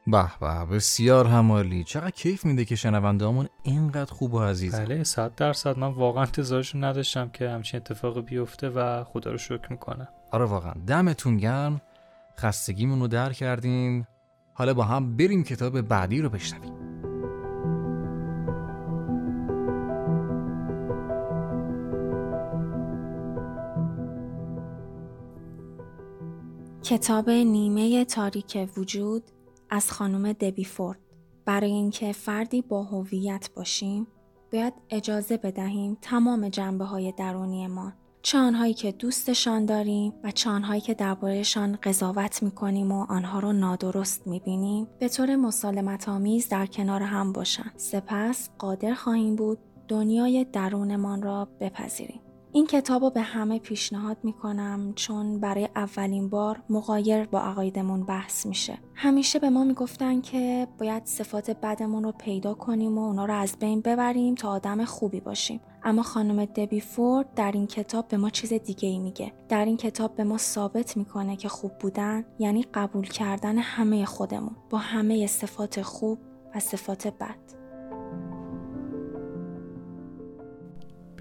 به 0.07 0.25
به. 0.39 0.65
بسیار 0.65 1.27
همالی. 1.27 1.83
چقدر 1.83 2.09
کیف 2.11 2.45
میده 2.45 2.65
که 2.65 2.75
شنوندهامون 2.75 3.47
اینقدر 3.63 4.13
خوب 4.13 4.33
و 4.33 4.39
عزیز. 4.39 4.75
بله 4.75 5.03
صد 5.03 5.35
درصد. 5.35 5.77
من 5.77 5.87
واقعا 5.87 6.23
انتظارشون 6.23 6.83
نداشتم 6.83 7.29
که 7.29 7.49
همچین 7.49 7.79
اتفاقی 7.79 8.21
بیفته 8.21 8.69
و 8.69 9.03
خدا 9.03 9.31
رو 9.31 9.37
شکر 9.37 9.67
می‌کنم 9.69 10.07
آره 10.31 10.45
واقعا. 10.45 10.73
دمتون 10.87 11.37
گرم. 11.37 11.81
خستگیمون 12.37 12.99
رو 12.99 13.07
در 13.07 13.33
کردیم 13.33 14.07
حالا 14.53 14.73
با 14.73 14.83
هم 14.83 15.17
بریم 15.17 15.43
کتاب 15.43 15.81
بعدی 15.81 16.21
رو 16.21 16.29
بشنویم. 16.29 16.73
کتاب 26.83 27.29
نیمه 27.29 28.05
تاریک 28.05 28.69
وجود 28.77 29.23
از 29.73 29.91
خانم 29.91 30.33
دبی 30.33 30.63
فورد. 30.63 30.99
برای 31.45 31.71
اینکه 31.71 32.11
فردی 32.11 32.61
با 32.61 32.83
هویت 32.83 33.49
باشیم 33.55 34.07
باید 34.53 34.73
اجازه 34.89 35.37
بدهیم 35.37 35.97
تمام 36.01 36.49
جنبه 36.49 36.85
های 36.85 37.11
درونی 37.11 37.67
ما 37.67 37.93
چه 38.21 38.73
که 38.73 38.91
دوستشان 38.91 39.65
داریم 39.65 40.13
و 40.23 40.31
چه 40.31 40.49
آنهایی 40.49 40.81
که 40.81 40.93
دربارهشان 40.93 41.77
قضاوت 41.83 42.43
می‌کنیم 42.43 42.91
و 42.91 43.05
آنها 43.09 43.39
رو 43.39 43.53
نادرست 43.53 44.27
می‌بینیم 44.27 44.87
به 44.99 45.09
طور 45.09 45.35
مسالمت 45.35 46.09
آمیز 46.09 46.49
در 46.49 46.65
کنار 46.65 47.01
هم 47.01 47.33
باشند 47.33 47.73
سپس 47.77 48.49
قادر 48.57 48.93
خواهیم 48.93 49.35
بود 49.35 49.59
دنیای 49.87 50.45
درونمان 50.45 51.21
را 51.21 51.47
بپذیریم. 51.59 52.21
این 52.55 52.67
کتاب 52.67 53.03
رو 53.03 53.09
به 53.09 53.21
همه 53.21 53.59
پیشنهاد 53.59 54.17
می‌کنم 54.23 54.93
چون 54.95 55.39
برای 55.39 55.69
اولین 55.75 56.29
بار 56.29 56.63
مقایر 56.69 57.25
با 57.25 57.41
عقایدمون 57.41 58.03
بحث 58.05 58.45
میشه. 58.45 58.77
همیشه 58.95 59.39
به 59.39 59.49
ما 59.49 59.63
می‌گفتن 59.63 60.21
که 60.21 60.67
باید 60.79 61.05
صفات 61.05 61.51
بدمون 61.51 62.03
رو 62.03 62.11
پیدا 62.11 62.53
کنیم 62.53 62.97
و 62.97 63.01
اونا 63.01 63.25
رو 63.25 63.33
از 63.33 63.55
بین 63.59 63.81
ببریم 63.81 64.35
تا 64.35 64.49
آدم 64.49 64.85
خوبی 64.85 65.19
باشیم. 65.19 65.61
اما 65.83 66.03
خانم 66.03 66.45
دبی 66.45 66.79
فورد 66.79 67.33
در 67.33 67.51
این 67.51 67.67
کتاب 67.67 68.07
به 68.07 68.17
ما 68.17 68.29
چیز 68.29 68.53
دیگه 68.53 68.89
ای 68.89 68.99
میگه. 68.99 69.33
در 69.49 69.65
این 69.65 69.77
کتاب 69.77 70.15
به 70.15 70.23
ما 70.23 70.37
ثابت 70.37 70.97
می‌کنه 70.97 71.35
که 71.35 71.49
خوب 71.49 71.71
بودن 71.79 72.25
یعنی 72.39 72.65
قبول 72.73 73.07
کردن 73.07 73.57
همه 73.57 74.05
خودمون 74.05 74.55
با 74.69 74.77
همه 74.77 75.27
صفات 75.27 75.81
خوب 75.81 76.19
و 76.55 76.59
صفات 76.59 77.07
بد. 77.07 77.42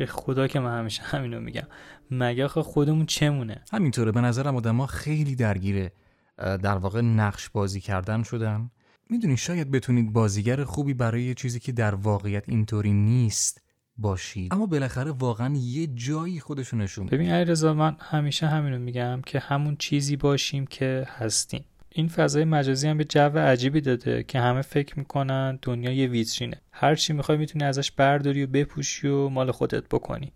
به 0.02 0.06
خدا 0.06 0.46
که 0.46 0.60
من 0.60 0.78
همیشه 0.78 1.02
همینو 1.02 1.40
میگم. 1.40 1.66
مگه 2.10 2.44
آخه 2.44 2.62
خودمون 2.62 3.06
چمونه؟ 3.06 3.64
همینطوره. 3.72 4.12
به 4.12 4.20
نظرم 4.20 4.56
آدما 4.56 4.86
خیلی 4.86 5.34
درگیره 5.36 5.92
در 6.38 6.76
واقع 6.76 7.00
نقش 7.00 7.48
بازی 7.48 7.80
کردن 7.80 8.22
شدن. 8.22 8.70
می‌دونی 9.10 9.36
شاید 9.36 9.70
بتونید 9.70 10.12
بازیگر 10.12 10.64
خوبی 10.64 10.94
برای 10.94 11.22
یه 11.22 11.34
چیزی 11.34 11.60
که 11.60 11.72
در 11.72 11.94
واقعیت 11.94 12.48
اینطوری 12.48 12.92
نیست 12.92 13.62
باشید. 13.96 14.54
اما 14.54 14.66
بالاخره 14.66 15.10
واقعا 15.10 15.54
یه 15.56 15.86
جایی 15.86 16.40
خودشو 16.40 16.76
نشون 16.76 17.06
ببین 17.06 17.30
علیرضا 17.30 17.74
من 17.74 17.96
همیشه 18.00 18.46
همینو 18.46 18.78
میگم 18.78 19.22
که 19.26 19.38
همون 19.38 19.76
چیزی 19.76 20.16
باشیم 20.16 20.66
که 20.66 21.06
هستیم. 21.18 21.64
این 21.94 22.08
فضای 22.08 22.44
مجازی 22.44 22.88
هم 22.88 22.98
به 22.98 23.04
جو 23.04 23.38
عجیبی 23.38 23.80
داده 23.80 24.22
که 24.22 24.40
همه 24.40 24.62
فکر 24.62 24.98
می‌کنن 24.98 25.58
دنیا 25.62 25.92
یه 25.92 26.06
ویترینه. 26.06 26.60
هر 26.72 26.94
چی 26.94 27.12
می‌خوای 27.12 27.38
می‌تونی 27.38 27.64
ازش 27.64 27.90
برداری 27.90 28.44
و 28.44 28.46
بپوشی 28.46 29.08
و 29.08 29.28
مال 29.28 29.50
خودت 29.50 29.88
بکنی. 29.88 30.32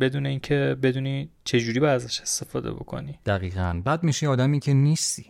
بدون 0.00 0.26
اینکه 0.26 0.76
بدونی 0.82 1.30
چجوری 1.44 1.80
باید 1.80 1.94
ازش 1.94 2.20
استفاده 2.20 2.72
بکنی. 2.72 3.18
دقیقا. 3.26 3.82
بعد 3.84 4.02
میشه 4.02 4.28
آدمی 4.28 4.60
که 4.60 4.72
نیستی. 4.72 5.26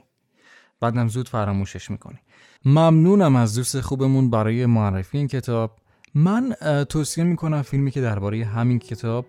بعدم 0.80 1.08
زود 1.08 1.28
فراموشش 1.28 1.90
می‌کنی. 1.90 2.18
ممنونم 2.64 3.36
از 3.36 3.54
دوست 3.54 3.80
خوبمون 3.80 4.30
برای 4.30 4.66
معرفی 4.66 5.18
این 5.18 5.28
کتاب. 5.28 5.78
من 6.14 6.54
توصیه 6.88 7.24
می‌کنم 7.24 7.62
فیلمی 7.62 7.90
که 7.90 8.00
درباره 8.00 8.44
همین 8.44 8.78
کتاب 8.78 9.26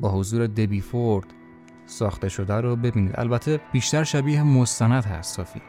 با 0.00 0.12
حضور 0.12 0.46
دبی 0.46 0.80
فورد 0.80 1.26
ساخته 1.86 2.28
شده 2.28 2.54
رو 2.54 2.76
ببینید. 2.76 3.12
البته 3.14 3.60
بیشتر 3.72 4.04
شبیه 4.04 4.42
مستند 4.42 5.04
هست 5.04 5.36
صافی 5.36 5.60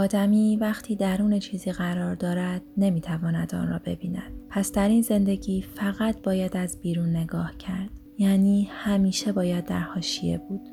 آدمی 0.00 0.56
وقتی 0.56 0.96
درون 0.96 1.38
چیزی 1.38 1.72
قرار 1.72 2.14
دارد 2.14 2.62
نمی‌تواند 2.76 3.54
آن 3.54 3.68
را 3.68 3.80
ببیند. 3.84 4.32
پس 4.48 4.72
در 4.72 4.88
این 4.88 5.02
زندگی 5.02 5.62
فقط 5.62 6.22
باید 6.22 6.56
از 6.56 6.80
بیرون 6.80 7.16
نگاه 7.16 7.56
کرد. 7.58 7.90
یعنی 8.18 8.68
همیشه 8.70 9.32
باید 9.32 9.64
در 9.64 9.80
حاشیه 9.80 10.38
بود. 10.38 10.68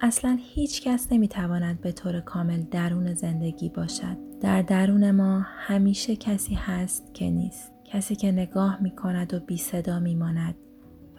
اصلا 0.00 0.38
هیچ 0.40 0.82
کس 0.82 1.12
نمی‌تواند 1.12 1.80
به 1.80 1.92
طور 1.92 2.20
کامل 2.20 2.62
درون 2.62 3.14
زندگی 3.14 3.68
باشد. 3.68 4.16
در 4.40 4.62
درون 4.62 5.10
ما 5.10 5.40
همیشه 5.40 6.16
کسی 6.16 6.54
هست 6.54 7.14
که 7.14 7.30
نیست. 7.30 7.72
کسی 7.84 8.16
که 8.16 8.32
نگاه 8.32 8.82
می 8.82 8.90
کند 8.90 9.34
و 9.34 9.40
بی 9.40 9.56
صدا 9.56 9.98
می 9.98 10.14
ماند 10.14 10.54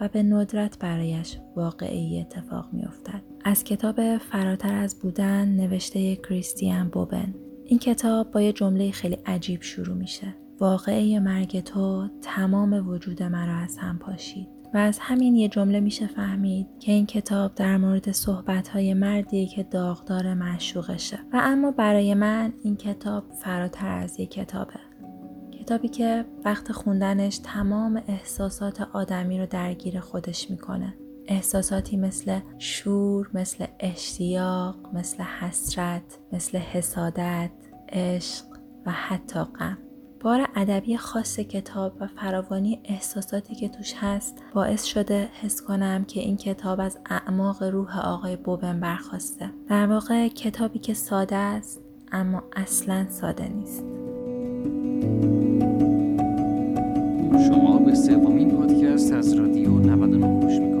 و 0.00 0.08
به 0.08 0.22
ندرت 0.22 0.78
برایش 0.78 1.38
واقعی 1.56 2.20
اتفاق 2.20 2.68
می 2.72 2.84
افتد. 2.84 3.22
از 3.44 3.64
کتاب 3.64 4.18
فراتر 4.18 4.74
از 4.74 4.98
بودن 5.00 5.48
نوشته 5.48 6.16
کریستیان 6.16 6.88
بوبن 6.88 7.34
این 7.64 7.78
کتاب 7.78 8.30
با 8.30 8.40
یه 8.40 8.52
جمله 8.52 8.90
خیلی 8.90 9.18
عجیب 9.26 9.62
شروع 9.62 9.96
میشه. 9.96 10.34
واقعه 10.60 11.20
مرگ 11.20 11.60
تو 11.60 12.08
تمام 12.22 12.88
وجود 12.88 13.22
مرا 13.22 13.54
از 13.56 13.78
هم 13.78 13.98
پاشید. 13.98 14.56
و 14.74 14.78
از 14.78 14.98
همین 14.98 15.36
یه 15.36 15.48
جمله 15.48 15.80
میشه 15.80 16.06
فهمید 16.06 16.66
که 16.80 16.92
این 16.92 17.06
کتاب 17.06 17.54
در 17.54 17.76
مورد 17.76 18.12
صحبتهای 18.12 18.94
مردی 18.94 19.46
که 19.46 19.62
داغدار 19.62 20.34
معشوقشه 20.34 21.18
و 21.32 21.40
اما 21.42 21.70
برای 21.70 22.14
من 22.14 22.52
این 22.64 22.76
کتاب 22.76 23.24
فراتر 23.32 23.98
از 23.98 24.20
یک 24.20 24.30
کتابه 24.30 24.85
کتابی 25.66 25.88
که 25.88 26.24
وقت 26.44 26.72
خوندنش 26.72 27.38
تمام 27.38 28.02
احساسات 28.08 28.80
آدمی 28.92 29.38
رو 29.38 29.46
درگیر 29.46 30.00
خودش 30.00 30.50
می‌کنه. 30.50 30.94
احساساتی 31.26 31.96
مثل 31.96 32.40
شور، 32.58 33.30
مثل 33.34 33.66
اشتیاق، 33.80 34.76
مثل 34.92 35.22
حسرت، 35.22 36.18
مثل 36.32 36.58
حسادت، 36.58 37.50
عشق 37.88 38.44
و 38.86 38.90
حتی 38.90 39.40
غم. 39.40 39.78
بار 40.20 40.48
ادبی 40.56 40.96
خاص 40.96 41.40
کتاب 41.40 41.92
و 42.00 42.06
فراوانی 42.06 42.80
احساساتی 42.84 43.54
که 43.54 43.68
توش 43.68 43.94
هست 43.96 44.42
باعث 44.54 44.84
شده 44.84 45.28
حس 45.42 45.62
کنم 45.62 46.04
که 46.04 46.20
این 46.20 46.36
کتاب 46.36 46.80
از 46.80 46.98
اعماق 47.06 47.62
روح 47.62 47.98
آقای 47.98 48.36
بوبن 48.36 48.80
برخواسته. 48.80 49.50
در 49.68 49.86
واقع 49.86 50.28
کتابی 50.28 50.78
که 50.78 50.94
ساده 50.94 51.36
است 51.36 51.80
اما 52.12 52.42
اصلا 52.56 53.06
ساده 53.10 53.48
نیست. 53.48 53.84
شما 57.38 57.78
به 57.78 57.94
سومین 57.94 58.50
پادکست 58.50 59.12
از 59.12 59.32
رادیو 59.34 59.78
99 59.78 60.40
گوش 60.40 60.58
می‌کنید. 60.58 60.76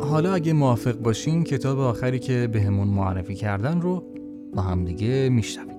حالا 0.00 0.34
اگه 0.34 0.52
موافق 0.52 0.98
باشین 0.98 1.44
کتاب 1.44 1.78
آخری 1.78 2.18
که 2.18 2.48
بهمون 2.52 2.88
معرفی 2.88 3.34
کردن 3.34 3.80
رو 3.80 4.04
با 4.54 4.62
همدیگه 4.62 5.28
میشنویم. 5.28 5.77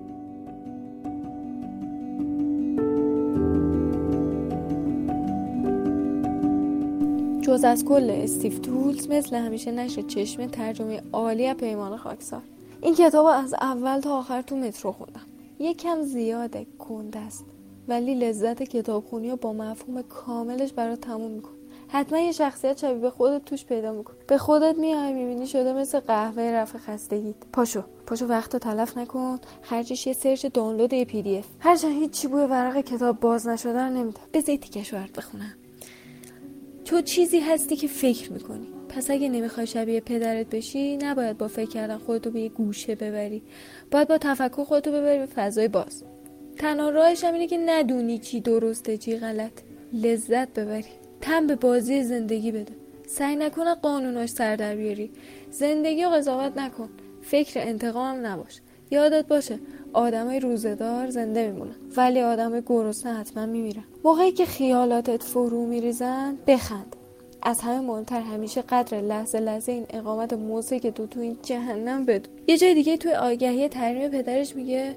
جز 7.49 7.63
از 7.63 7.85
کل 7.85 8.09
استیف 8.09 8.59
تولز 8.59 9.09
مثل 9.09 9.35
همیشه 9.35 9.71
نشد 9.71 10.07
چشم 10.07 10.47
ترجمه 10.47 11.01
عالی 11.13 11.53
پیمان 11.53 11.97
خاکسار. 11.97 12.41
این 12.81 12.95
کتاب 12.95 13.25
از 13.25 13.53
اول 13.53 13.99
تا 13.99 14.17
آخر 14.17 14.41
تو 14.41 14.55
مترو 14.55 14.91
خوندم. 14.91 15.21
یکم 15.59 16.01
زیاده 16.01 16.67
کند 16.79 17.17
است 17.17 17.45
ولی 17.87 18.15
لذت 18.15 18.63
کتابخونی 18.63 19.29
رو 19.29 19.35
با 19.35 19.53
مفهوم 19.53 20.01
کاملش 20.01 20.73
برات 20.73 21.01
تموم 21.01 21.31
میکن 21.31 21.49
حتما 21.87 22.19
یه 22.19 22.31
شخصیت 22.31 22.77
شبیه 22.77 22.99
به 22.99 23.09
خودت 23.09 23.45
توش 23.45 23.65
پیدا 23.65 23.91
می‌کنی 23.91 24.13
به 24.27 24.37
خودت 24.37 24.77
میای 24.77 25.13
می‌بینی 25.13 25.47
شده 25.47 25.73
مثل 25.73 25.99
قهوه 25.99 26.43
رفع 26.43 26.77
خستگیت. 26.77 27.35
پاشو 27.53 27.83
پاشو 28.05 28.25
وقت 28.25 28.55
تلف 28.55 28.97
نکن. 28.97 29.39
خرجش 29.61 30.07
یه 30.07 30.13
search 30.13 30.45
download 30.45 31.03
PDF. 31.03 31.47
هرچند 31.59 31.91
هیچی 31.91 32.27
بوی 32.27 32.45
ورق 32.45 32.81
کتاب 32.81 33.19
باز 33.19 33.47
نشده 33.47 33.83
رو 33.83 33.89
نمیده 33.89 34.19
بذار 34.33 34.55
تیکه‌ش 34.55 34.93
برات 34.93 35.11
بخونم. 35.11 35.53
تو 36.89 37.01
چیزی 37.01 37.39
هستی 37.39 37.75
که 37.75 37.87
فکر 37.87 38.31
می‌کنی. 38.31 38.67
پس 38.89 39.11
اگه 39.11 39.29
نمی‌خوای 39.29 39.67
شبیه 39.67 39.99
پدرت 39.99 40.49
بشی 40.49 40.97
نباید 40.97 41.37
با 41.37 41.47
فکر 41.47 41.69
کردن 41.69 41.97
خودتو 41.97 42.31
به 42.31 42.41
یه 42.41 42.49
گوشه 42.49 42.95
ببری. 42.95 43.41
باید 43.91 44.07
با 44.07 44.17
تفکر 44.17 44.63
خودتو 44.63 44.91
ببری 44.91 45.19
به 45.19 45.25
فضای 45.25 45.67
باز. 45.67 46.03
تنها 46.57 46.89
راهش 46.89 47.23
هم 47.23 47.33
اینه 47.33 47.47
که 47.47 47.57
ندونی 47.57 48.17
چی 48.17 48.41
درسته 48.41 48.97
چی 48.97 49.17
غلط. 49.17 49.51
لذت 49.93 50.53
ببری. 50.53 50.85
تم 51.21 51.47
به 51.47 51.55
بازی 51.55 52.03
زندگی 52.03 52.51
بده. 52.51 52.73
سعی 53.07 53.35
نکنه 53.35 53.75
قانوناش 53.75 54.29
سر 54.29 54.55
در 54.55 54.75
بیاری. 54.75 55.11
زندگی 55.51 56.03
رو 56.03 56.09
قضاوت 56.09 56.57
نکن. 56.57 56.89
فکر 57.21 57.59
انتقام 57.59 58.25
نباش. 58.25 58.61
یادت 58.91 59.27
باشه 59.27 59.59
آدمای 59.93 60.39
روزدار 60.39 61.09
زنده 61.09 61.51
میمونن. 61.51 61.75
ولی 61.97 62.21
آدم 62.21 62.59
گرسنه 62.59 63.13
حتما 63.13 63.45
میمیرن. 63.45 63.83
موقعی 64.03 64.31
که 64.31 64.45
خیالاتت 64.45 65.23
فرو 65.23 65.65
میریزن 65.65 66.37
بخند. 66.47 66.95
از 67.41 67.61
همه 67.61 67.79
مهمتر 67.79 68.21
همیشه 68.21 68.61
قدر 68.61 69.01
لحظه 69.01 69.39
لحظه 69.39 69.71
این 69.71 69.85
اقامت 69.89 70.33
موزه 70.33 70.79
که 70.79 70.91
تو 70.91 71.07
تو 71.07 71.19
این 71.19 71.37
جهنم 71.43 72.05
بدون. 72.05 72.33
یه 72.47 72.57
جای 72.57 72.73
دیگه 72.73 72.97
توی 72.97 73.11
آگهی 73.13 73.69
ترمیم 73.69 74.09
پدرش 74.09 74.55
میگه 74.55 74.95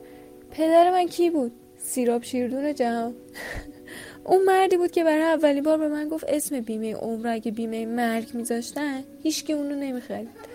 پدر 0.50 0.90
من 0.90 1.06
کی 1.06 1.30
بود؟ 1.30 1.52
سیراب 1.78 2.22
شیردون 2.22 2.74
جهان. 2.74 3.14
اون 4.24 4.44
مردی 4.44 4.76
بود 4.76 4.90
که 4.90 5.04
برای 5.04 5.22
اولین 5.22 5.62
بار 5.62 5.78
به 5.78 5.88
من 5.88 6.08
گفت 6.08 6.24
اسم 6.28 6.60
بیمه 6.60 6.94
عمر 6.94 7.28
اگه 7.28 7.52
بیمه 7.52 7.86
مرگ 7.86 8.34
میذاشتن 8.34 9.04
هیچکی 9.22 9.52
اونو 9.52 9.74
نمی‌خرید. 9.74 10.51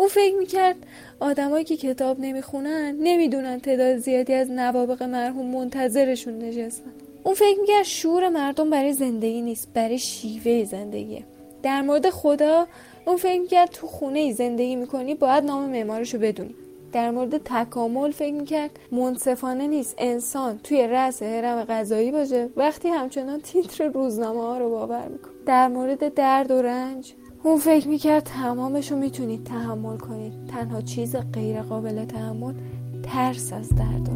اون 0.00 0.08
فکر 0.08 0.36
می‌کرد 0.36 0.76
آدمایی 1.20 1.64
که 1.64 1.76
کتاب 1.76 2.20
نمی‌خونن 2.20 2.96
نمی‌دونن 3.02 3.60
تعداد 3.60 3.96
زیادی 3.96 4.34
از 4.34 4.50
نوابق 4.50 5.02
مرحوم 5.02 5.46
منتظرشون 5.46 6.38
نشستن. 6.38 6.90
اون 7.24 7.34
فکر 7.34 7.60
می‌کرد 7.60 7.82
شور 7.82 8.28
مردم 8.28 8.70
برای 8.70 8.92
زندگی 8.92 9.42
نیست 9.42 9.68
برای 9.74 9.98
شیوه 9.98 10.64
زندگیه 10.64 11.24
در 11.62 11.80
مورد 11.80 12.10
خدا 12.10 12.66
اون 13.06 13.16
فکر 13.16 13.40
می‌کرد 13.40 13.70
تو 13.70 13.86
خونه 13.86 14.32
زندگی 14.32 14.76
می‌کنی 14.76 15.14
باید 15.14 15.44
نام 15.44 15.70
معمارشو 15.70 16.18
بدونی. 16.18 16.54
در 16.92 17.10
مورد 17.10 17.38
تکامل 17.44 18.10
فکر 18.10 18.34
می‌کرد 18.34 18.70
منصفانه 18.92 19.66
نیست 19.66 19.94
انسان 19.98 20.60
توی 20.64 20.86
رأس 20.86 21.22
هرم 21.22 21.64
غذایی 21.64 22.10
باشه 22.10 22.48
وقتی 22.56 22.88
همچنان 22.88 23.40
تیتر 23.40 23.88
روزنامه 23.88 24.40
ها 24.40 24.58
رو 24.58 24.70
باور 24.70 25.08
میکن 25.08 25.30
در 25.46 25.68
مورد 25.68 26.14
درد 26.14 26.50
و 26.50 26.62
رنج 26.62 27.12
اون 27.42 27.58
فکر 27.58 27.88
می‌کرد 27.88 28.22
تمامش 28.22 28.90
رو 28.92 28.98
می‌تونید 28.98 29.44
تحمل 29.44 29.96
کنید. 29.96 30.46
تنها 30.46 30.80
چیز 30.80 31.16
غیر 31.16 31.62
قابل 31.62 32.04
تحمل 32.04 32.54
ترس 33.02 33.52
از 33.52 33.68
درد 33.68 34.08
و 34.08 34.12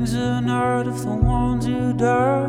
things 0.00 0.14
are 0.14 0.40
not 0.40 0.86
if 0.86 1.02
the 1.02 1.14
ones 1.14 1.66
you 1.66 1.92
die 1.92 2.48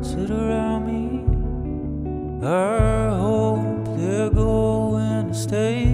sit 0.00 0.30
around 0.30 0.86
me. 0.86 2.46
Our 2.46 3.10
hope 3.10 3.98
they're 3.98 4.30
going 4.30 5.28
to 5.28 5.34
stay. 5.34 5.93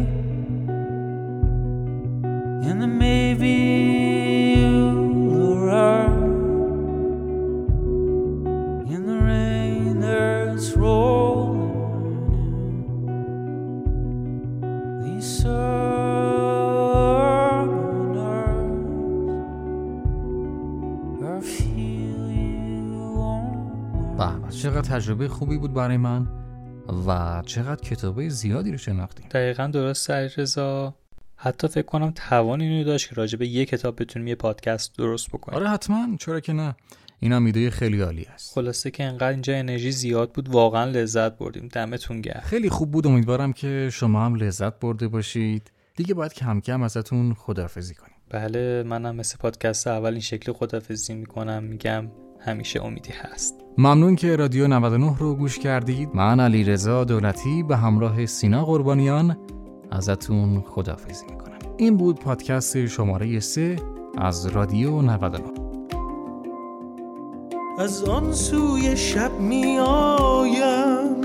تجربه 25.00 25.28
خوبی 25.28 25.58
بود 25.58 25.72
برای 25.72 25.96
من 25.96 26.28
و 27.06 27.42
چقدر 27.46 27.80
کتابه 27.80 28.28
زیادی 28.28 28.70
رو 28.70 28.78
شناختیم. 28.78 29.26
دقیقا 29.30 29.66
درست 29.66 30.10
رضا 30.10 30.94
حتی 31.36 31.68
فکر 31.68 31.86
کنم 31.86 32.12
توان 32.14 32.60
اینو 32.60 32.84
داشت 32.84 33.08
که 33.08 33.14
راجع 33.14 33.38
به 33.38 33.46
یه 33.46 33.64
کتاب 33.66 34.02
بتونیم 34.02 34.28
یه 34.28 34.34
پادکست 34.34 34.98
درست 34.98 35.28
بکنیم. 35.28 35.58
آره 35.58 35.68
حتما. 35.68 36.16
چرا 36.18 36.40
که 36.40 36.52
نه؟ 36.52 36.76
این 37.20 37.32
هم 37.32 37.44
ایده 37.44 37.70
خیلی 37.70 38.00
عالی 38.00 38.26
است. 38.34 38.54
خلاصه 38.54 38.90
که 38.90 39.04
انقدر 39.04 39.28
اینجا 39.28 39.56
انرژی 39.56 39.92
زیاد 39.92 40.32
بود 40.32 40.48
واقعا 40.48 40.84
لذت 40.84 41.38
بردیم. 41.38 41.68
دمتون 41.68 42.20
گرم. 42.20 42.42
خیلی 42.44 42.68
خوب 42.68 42.90
بود. 42.90 43.06
امیدوارم 43.06 43.52
که 43.52 43.88
شما 43.92 44.24
هم 44.24 44.34
لذت 44.34 44.80
برده 44.80 45.08
باشید. 45.08 45.70
دیگه 45.96 46.14
باید 46.14 46.34
کم 46.34 46.60
کم 46.60 46.82
ازتون 46.82 47.34
خداحافظی 47.34 47.94
کنیم. 47.94 48.16
بله 48.30 48.82
منم 48.82 49.16
مثل 49.16 49.36
پادکست 49.38 49.86
اول 49.86 50.12
این 50.12 50.20
شکل 50.20 50.52
خدافزی 50.52 51.14
می‌کنم. 51.14 51.62
میگم 51.62 52.08
همیشه 52.40 52.84
امیدی 52.84 53.12
هست. 53.12 53.54
ممنون 53.78 54.16
که 54.16 54.36
رادیو 54.36 54.68
99 54.68 55.18
رو 55.18 55.34
گوش 55.34 55.58
کردید. 55.58 56.08
من 56.14 56.40
علی 56.40 56.64
رضا 56.64 57.04
دولتی 57.04 57.62
به 57.62 57.76
همراه 57.76 58.26
سینا 58.26 58.64
قربانیان 58.64 59.36
ازتون 59.90 60.60
خداحافظی 60.60 61.26
می‌کنم. 61.30 61.58
این 61.76 61.96
بود 61.96 62.20
پادکست 62.20 62.86
شماره 62.86 63.40
3 63.40 63.76
از 64.18 64.46
رادیو 64.46 65.02
99 65.02 65.42
از 67.78 68.04
آن 68.04 68.32
سوی 68.32 68.96
شب 68.96 69.40
می 69.40 69.78
آیم 69.78 71.20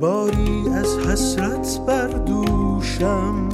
باری 0.00 0.68
از 0.74 0.98
حسرت 0.98 1.80
بر 1.86 2.08
دوشم 2.08 3.48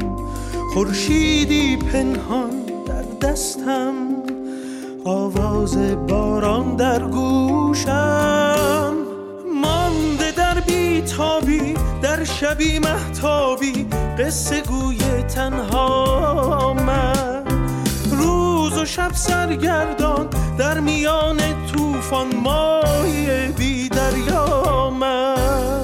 خورشیدی 0.75 1.77
پنهان 1.77 2.51
در 2.87 3.03
دستم. 3.29 4.04
آواز 5.05 5.79
باران 6.09 6.77
در 6.77 7.03
گوشم. 7.03 8.95
مانده 9.63 10.31
در 10.37 10.61
بیتابی 10.61 11.75
در 12.03 12.25
شبی 12.25 12.79
محتابی 12.79 13.87
قصه 14.19 14.61
گوی 14.61 14.99
تنها 15.23 16.75
من. 16.75 17.45
روز 18.11 18.79
و 18.79 18.85
شب 18.85 19.11
سرگردان 19.15 20.29
در 20.59 20.81
میان 20.81 21.41
طوفان 21.73 22.37
ماهی 22.37 23.49
بی 23.49 23.89
دریا 23.89 24.91
من. 24.91 25.84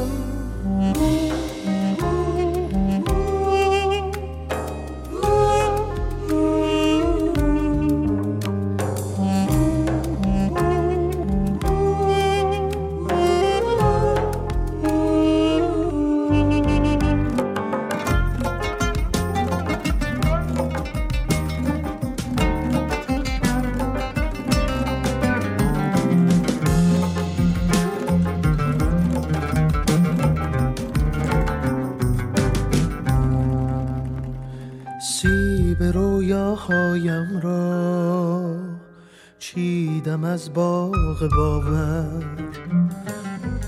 از 40.40 40.52
باغ 40.52 41.28
باور. 41.36 42.24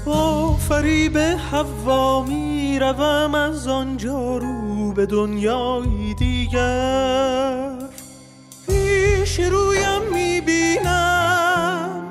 با 0.05 0.53
فریب 0.57 1.18
حوا 1.18 2.25
می 2.25 2.79
روم 2.79 3.35
از 3.35 3.68
آنجا 3.68 4.37
رو 4.37 4.93
به 4.93 5.07
دنیای 5.07 6.14
دیگر. 6.18 7.79
پیش 8.68 9.41
رویم 9.41 10.12
می 10.14 10.41
بینم 10.41 12.03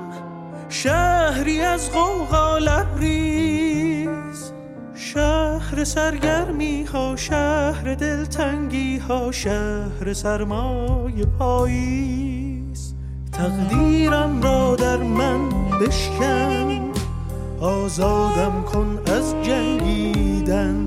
شهری 0.69 1.61
از 1.61 1.91
غوغا 1.91 2.57
لبریز. 2.57 4.51
شهر 4.95 5.83
سرگرمی 5.83 6.83
ها 6.83 7.15
شهر 7.15 7.95
دلتنگی 7.95 8.97
ها 8.97 9.31
شهر 9.31 10.13
سرمای 10.13 11.25
پاییز. 11.39 12.40
تقدیرم 13.41 14.41
را 14.41 14.75
در 14.75 14.97
من 14.97 15.49
بشکن. 15.81 16.91
آزادم 17.59 18.63
کن 18.73 18.99
از 19.05 19.35
جنگیدن. 19.43 20.85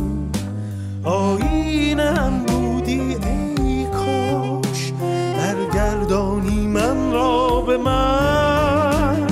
آینم 1.04 2.44
بودی 2.46 3.00
ای 3.00 3.84
کاش 3.84 4.92
برگردانی 5.36 6.66
من 6.66 7.12
را 7.12 7.60
به 7.60 7.76
من. 7.76 9.26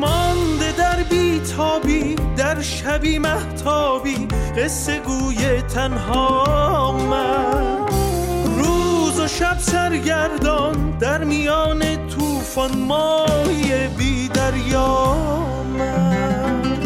مانده 0.00 0.72
در 0.78 1.02
بیتابی 1.10 2.16
در 2.36 2.60
شبی 2.60 3.18
محتابی 3.18 4.28
قصه 4.56 4.98
گوی 4.98 5.62
تنها 5.62 6.92
من. 7.10 7.89
شب 9.38 9.58
سرگردان 9.58 10.98
در 10.98 11.24
میان 11.24 12.08
طوفان 12.08 12.78
مای 12.78 13.88
بی 13.98 14.28
دریا 14.28 15.14
من. 15.78 16.79